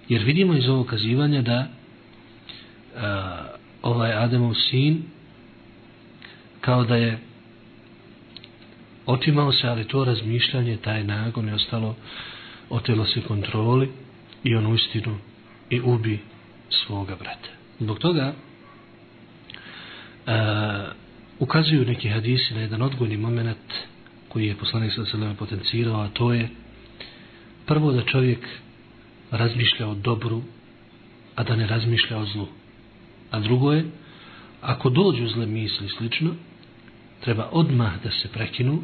Jer 0.09 0.23
vidimo 0.23 0.55
iz 0.55 0.69
ovog 0.69 0.87
kazivanja 0.87 1.43
da 1.43 1.69
a, 2.97 3.45
ovaj 3.83 4.13
Ademov 4.13 4.55
sin 4.55 5.03
kao 6.61 6.85
da 6.85 6.97
je 6.97 7.19
otimao 9.07 9.53
se, 9.53 9.69
ali 9.69 9.89
to 9.89 10.05
razmišljanje, 10.05 10.77
taj 10.77 11.05
nagon 11.05 11.49
je 11.49 11.55
ostalo, 11.55 11.97
otelo 12.71 13.07
se 13.07 13.21
kontroli 13.21 13.91
i 14.45 14.55
on 14.55 14.67
uistinu 14.67 15.19
i 15.71 15.81
ubi 15.81 16.19
svoga 16.71 17.17
brata. 17.17 17.60
Zbog 17.81 17.99
toga 17.99 18.33
a, 20.27 20.91
ukazuju 21.39 21.85
neki 21.85 22.09
hadisi 22.09 22.55
na 22.55 22.61
jedan 22.61 22.83
odgojni 22.83 23.17
moment 23.17 23.73
koji 24.29 24.47
je 24.47 24.57
poslanik 24.57 24.93
sa 24.93 25.05
selema 25.05 25.35
potencirao, 25.35 26.01
a 26.01 26.09
to 26.09 26.33
je 26.33 26.49
prvo 27.67 27.93
da 27.93 28.03
čovjek 28.03 28.49
razmišlja 29.31 29.89
o 29.89 29.95
dobru, 29.95 30.43
a 31.35 31.43
da 31.43 31.57
ne 31.57 31.67
razmišlja 31.67 32.19
o 32.19 32.27
zlu. 32.27 32.49
A 33.31 33.41
drugo 33.41 33.73
je, 33.73 33.85
ako 34.61 34.91
dođu 34.91 35.29
zle 35.29 35.47
misli 35.47 35.89
slično, 35.89 36.35
treba 37.21 37.49
odmah 37.53 38.03
da 38.05 38.11
se 38.11 38.29
prekinu 38.29 38.83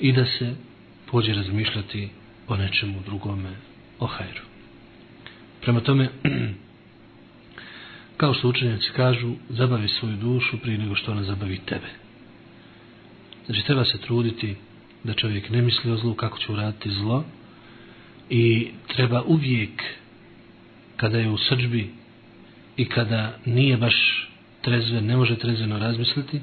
i 0.00 0.12
da 0.12 0.24
se 0.26 0.54
pođe 1.10 1.34
razmišljati 1.34 2.08
o 2.48 2.56
nečemu 2.56 3.02
drugome, 3.06 3.50
o 3.98 4.06
hajru. 4.06 4.40
Prema 5.60 5.80
tome, 5.80 6.08
kao 8.16 8.34
što 8.34 8.48
učenjaci 8.48 8.90
kažu, 8.96 9.32
zabavi 9.48 9.88
svoju 9.88 10.16
dušu 10.16 10.58
prije 10.58 10.78
nego 10.78 10.94
što 10.94 11.12
ona 11.12 11.22
zabavi 11.22 11.58
tebe. 11.58 11.88
Znači, 13.46 13.66
treba 13.66 13.84
se 13.84 13.98
truditi 13.98 14.56
da 15.04 15.14
čovjek 15.14 15.50
ne 15.50 15.62
misli 15.62 15.90
o 15.90 15.96
zlu, 15.96 16.14
kako 16.14 16.38
će 16.38 16.52
uraditi 16.52 16.90
zlo, 16.90 17.24
i 18.30 18.68
treba 18.86 19.22
uvijek, 19.22 19.82
kada 20.96 21.18
je 21.18 21.30
u 21.30 21.38
srđbi 21.38 21.90
i 22.76 22.84
kada 22.88 23.38
nije 23.44 23.76
baš 23.76 24.28
trezven, 24.60 25.06
ne 25.06 25.16
može 25.16 25.38
trezveno 25.38 25.78
razmisliti, 25.78 26.40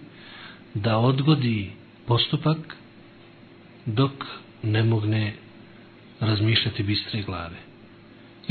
da 0.73 0.97
odgodi 0.97 1.71
postupak 2.07 2.57
dok 3.85 4.11
ne 4.63 4.83
mogne 4.83 5.33
razmišljati 6.19 6.83
bistre 6.83 7.21
glave. 7.21 7.70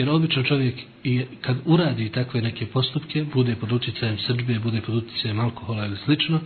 Jer 0.00 0.10
obično 0.10 0.42
čovjek 0.42 0.74
i 1.04 1.22
kad 1.40 1.56
uradi 1.64 2.08
takve 2.08 2.42
neke 2.42 2.66
postupke, 2.66 3.24
bude 3.34 3.56
pod 3.56 3.72
utjecajem 3.72 4.18
srđbe, 4.18 4.58
bude 4.58 4.80
pod 4.80 4.94
utjecajem 4.94 5.40
alkohola 5.40 5.86
ili 5.86 5.96
slično, 6.04 6.36
e, 6.36 6.40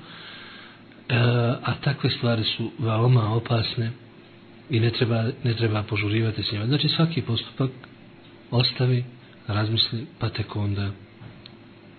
a 1.62 1.74
takve 1.80 2.10
stvari 2.10 2.44
su 2.44 2.70
veoma 2.78 3.34
opasne 3.34 3.90
i 4.70 4.80
ne 4.80 4.90
treba, 4.90 5.24
ne 5.44 5.54
treba 5.54 5.82
požurivati 5.82 6.42
s 6.42 6.52
njima. 6.52 6.66
Znači 6.66 6.88
svaki 6.88 7.22
postupak 7.22 7.70
ostavi, 8.50 9.04
razmisli, 9.46 10.06
pa 10.18 10.28
tek 10.28 10.56
onda 10.56 10.90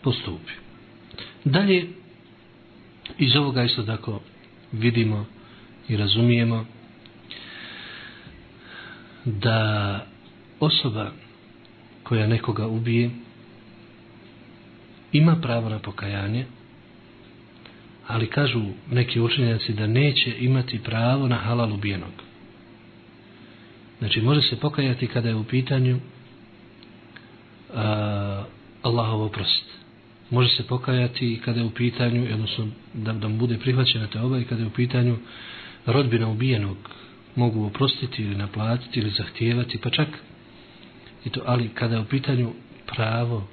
postupi. 0.01 0.51
Dalje, 1.43 1.87
iz 3.17 3.35
ovoga 3.35 3.63
isto 3.63 3.83
tako 3.83 4.21
vidimo 4.71 5.25
i 5.89 5.97
razumijemo 5.97 6.65
da 9.25 9.99
osoba 10.59 11.11
koja 12.05 12.27
nekoga 12.27 12.67
ubije 12.67 13.09
ima 15.11 15.35
pravo 15.41 15.69
na 15.69 15.79
pokajanje 15.79 16.45
ali 18.07 18.27
kažu 18.27 18.61
neki 18.91 19.19
učenjaci 19.19 19.73
da 19.73 19.87
neće 19.87 20.35
imati 20.39 20.79
pravo 20.83 21.27
na 21.27 21.35
halal 21.35 21.73
ubijenog. 21.73 22.11
Znači 23.99 24.21
može 24.21 24.41
se 24.41 24.59
pokajati 24.59 25.07
kada 25.07 25.29
je 25.29 25.35
u 25.35 25.43
pitanju 25.43 25.95
uh, 25.95 26.03
Allahov 28.81 29.21
oprost. 29.21 29.65
Može 30.29 30.49
se 30.49 30.67
pokajati 30.67 31.33
i 31.33 31.39
kada 31.39 31.59
je 31.59 31.65
u 31.65 31.69
pitanju 31.69 32.27
odnosno 32.33 32.67
da, 32.93 33.13
da 33.13 33.27
mu 33.27 33.37
bude 33.37 33.57
prihvaćena 33.57 34.07
te 34.07 34.19
oba 34.19 34.39
i 34.39 34.43
kada 34.43 34.61
je 34.61 34.67
u 34.67 34.73
pitanju 34.73 35.17
rodbina 35.85 36.27
ubijenog 36.27 36.77
mogu 37.35 37.65
oprostiti 37.65 38.23
ili 38.23 38.35
naplatiti 38.35 38.99
ili 38.99 39.09
zahtijevati 39.09 39.77
pa 39.77 39.89
čak 39.89 40.07
I 41.25 41.29
to, 41.29 41.41
ali 41.45 41.69
kada 41.69 41.95
je 41.95 42.01
u 42.01 42.05
pitanju 42.05 42.53
pravo 42.85 43.47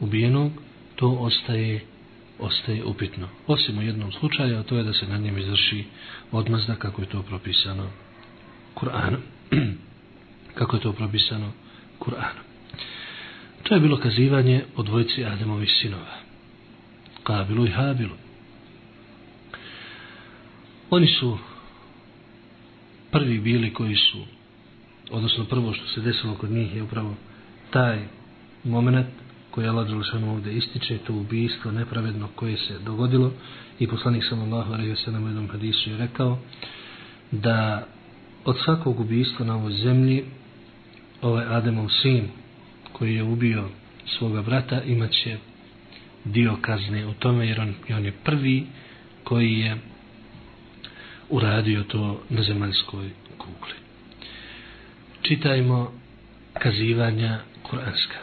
ubijenog, 0.00 0.52
to 0.96 1.08
ostaje 1.08 1.80
ostaje 2.38 2.84
upitno. 2.84 3.28
Osim 3.46 3.78
u 3.78 3.82
jednom 3.82 4.12
slučaju, 4.12 4.58
a 4.58 4.62
to 4.62 4.76
je 4.76 4.84
da 4.84 4.92
se 4.92 5.06
na 5.06 5.18
njem 5.18 5.38
izvrši 5.38 5.84
odmazda 6.32 6.74
kako 6.74 7.02
je 7.02 7.08
to 7.08 7.22
propisano 7.22 7.90
Kur'anom. 8.74 9.20
kako 10.58 10.76
je 10.76 10.82
to 10.82 10.92
propisano 10.92 11.52
Kur'anom. 11.98 12.46
To 13.62 13.74
je 13.74 13.80
bilo 13.80 13.96
kazivanje 13.96 14.64
o 14.76 14.82
dvojici 14.82 15.24
Ademovih 15.24 15.70
sinova. 15.80 16.16
Kabilu 17.22 17.66
i 17.66 17.70
Habilu. 17.70 18.14
Oni 20.90 21.06
su 21.06 21.38
prvi 23.10 23.38
bili 23.38 23.72
koji 23.72 23.96
su 23.96 24.35
odnosno 25.10 25.44
prvo 25.44 25.72
što 25.72 25.86
se 25.86 26.00
desilo 26.00 26.34
kod 26.34 26.50
njih 26.50 26.76
je 26.76 26.82
upravo 26.82 27.14
taj 27.70 27.98
moment 28.64 29.06
koji 29.50 29.64
je 29.64 29.68
Allah 29.68 29.88
Đelešanu 29.88 30.32
ovdje 30.32 30.56
ističe, 30.56 30.98
to 30.98 31.12
ubijstvo 31.12 31.70
nepravedno 31.70 32.28
koje 32.34 32.56
se 32.56 32.78
dogodilo. 32.78 33.32
I 33.78 33.86
poslanik 33.86 34.24
sallallahu 34.28 34.72
alaihi 34.72 34.92
wa 34.92 35.04
sallam 35.04 35.24
u 35.24 35.26
jednom 35.26 35.48
hadisu 35.48 35.90
je 35.90 35.96
rekao 35.96 36.38
da 37.30 37.86
od 38.44 38.56
svakog 38.64 39.00
ubijstva 39.00 39.46
na 39.46 39.56
ovoj 39.56 39.72
zemlji 39.72 40.24
ovaj 41.22 41.44
Ademov 41.46 41.88
sin 42.02 42.28
koji 42.92 43.14
je 43.14 43.22
ubio 43.22 43.68
svoga 44.18 44.42
brata 44.42 44.82
imaće 44.82 45.38
dio 46.24 46.56
kazne 46.60 47.06
u 47.06 47.12
tome 47.14 47.46
jer 47.46 47.60
on, 47.60 47.74
on 47.96 48.04
je 48.04 48.12
prvi 48.24 48.66
koji 49.24 49.52
je 49.52 49.76
uradio 51.30 51.82
to 51.82 52.20
na 52.28 52.42
zemaljskoj 52.42 53.10
kugli 53.38 53.85
čitajmo 55.28 55.92
kazivanja 56.54 57.38
kuranska. 57.62 58.18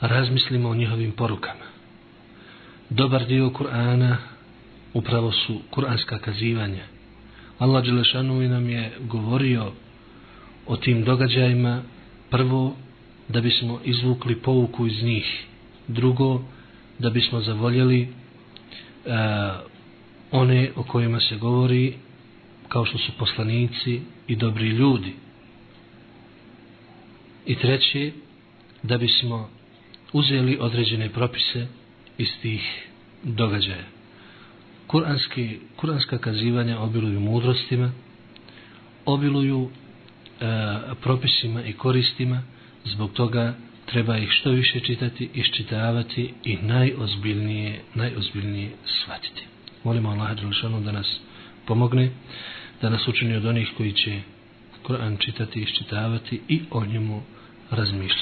Razmislimo 0.00 0.68
o 0.68 0.74
njihovim 0.74 1.12
porukama. 1.12 1.64
Dobar 2.90 3.26
dio 3.26 3.50
Kur'ana 3.50 4.16
upravo 4.94 5.32
su 5.32 5.60
kuranska 5.70 6.18
kazivanja. 6.18 6.84
Allah 7.58 7.84
Đelešanu 7.84 8.48
nam 8.48 8.68
je 8.68 8.92
govorio 9.00 9.72
o 10.66 10.76
tim 10.76 11.04
događajima 11.04 11.82
prvo 12.30 12.76
da 13.28 13.40
bismo 13.40 13.80
izvukli 13.84 14.36
pouku 14.36 14.86
iz 14.86 15.02
njih. 15.02 15.44
Drugo, 15.88 16.42
da 16.98 17.10
bismo 17.10 17.40
zavoljeli 17.40 18.00
e, 18.02 18.08
one 20.30 20.70
o 20.76 20.82
kojima 20.82 21.20
se 21.20 21.36
govori 21.36 21.94
kao 22.68 22.84
što 22.84 22.98
su 22.98 23.12
poslanici 23.18 24.00
i 24.26 24.36
dobri 24.36 24.68
ljudi. 24.68 25.23
I 27.46 27.54
treći, 27.54 28.12
da 28.82 28.98
bismo 28.98 29.48
uzeli 30.12 30.58
određene 30.60 31.08
propise 31.08 31.66
iz 32.18 32.28
tih 32.42 32.88
događaja. 33.22 33.84
Kuranski, 34.86 35.58
kuranska 35.76 36.18
kazivanja 36.18 36.78
obiluju 36.78 37.20
mudrostima, 37.20 37.92
obiluju 39.04 39.70
e, 39.70 40.44
propisima 41.02 41.62
i 41.62 41.72
koristima 41.72 42.42
zbog 42.84 43.12
toga 43.12 43.54
treba 43.86 44.18
ih 44.18 44.28
što 44.30 44.50
više 44.50 44.80
čitati, 44.80 45.30
iščitavati 45.34 46.34
i 46.44 46.56
najozbiljnije, 46.56 47.80
najozbiljnije 47.94 48.70
shvatiti. 48.84 49.44
Molimo 49.84 50.10
Allah 50.10 50.36
Đelšanu 50.36 50.80
da 50.80 50.92
nas 50.92 51.20
pomogne, 51.66 52.10
da 52.82 52.90
nas 52.90 53.08
učini 53.08 53.36
od 53.36 53.44
onih 53.44 53.68
koji 53.76 53.92
će 53.92 54.20
Kur'an 54.84 55.18
čitati, 55.18 55.60
iščitavati 55.60 56.40
i 56.48 56.60
o 56.70 56.84
njemu 56.86 57.22
razmišljati. 57.74 58.14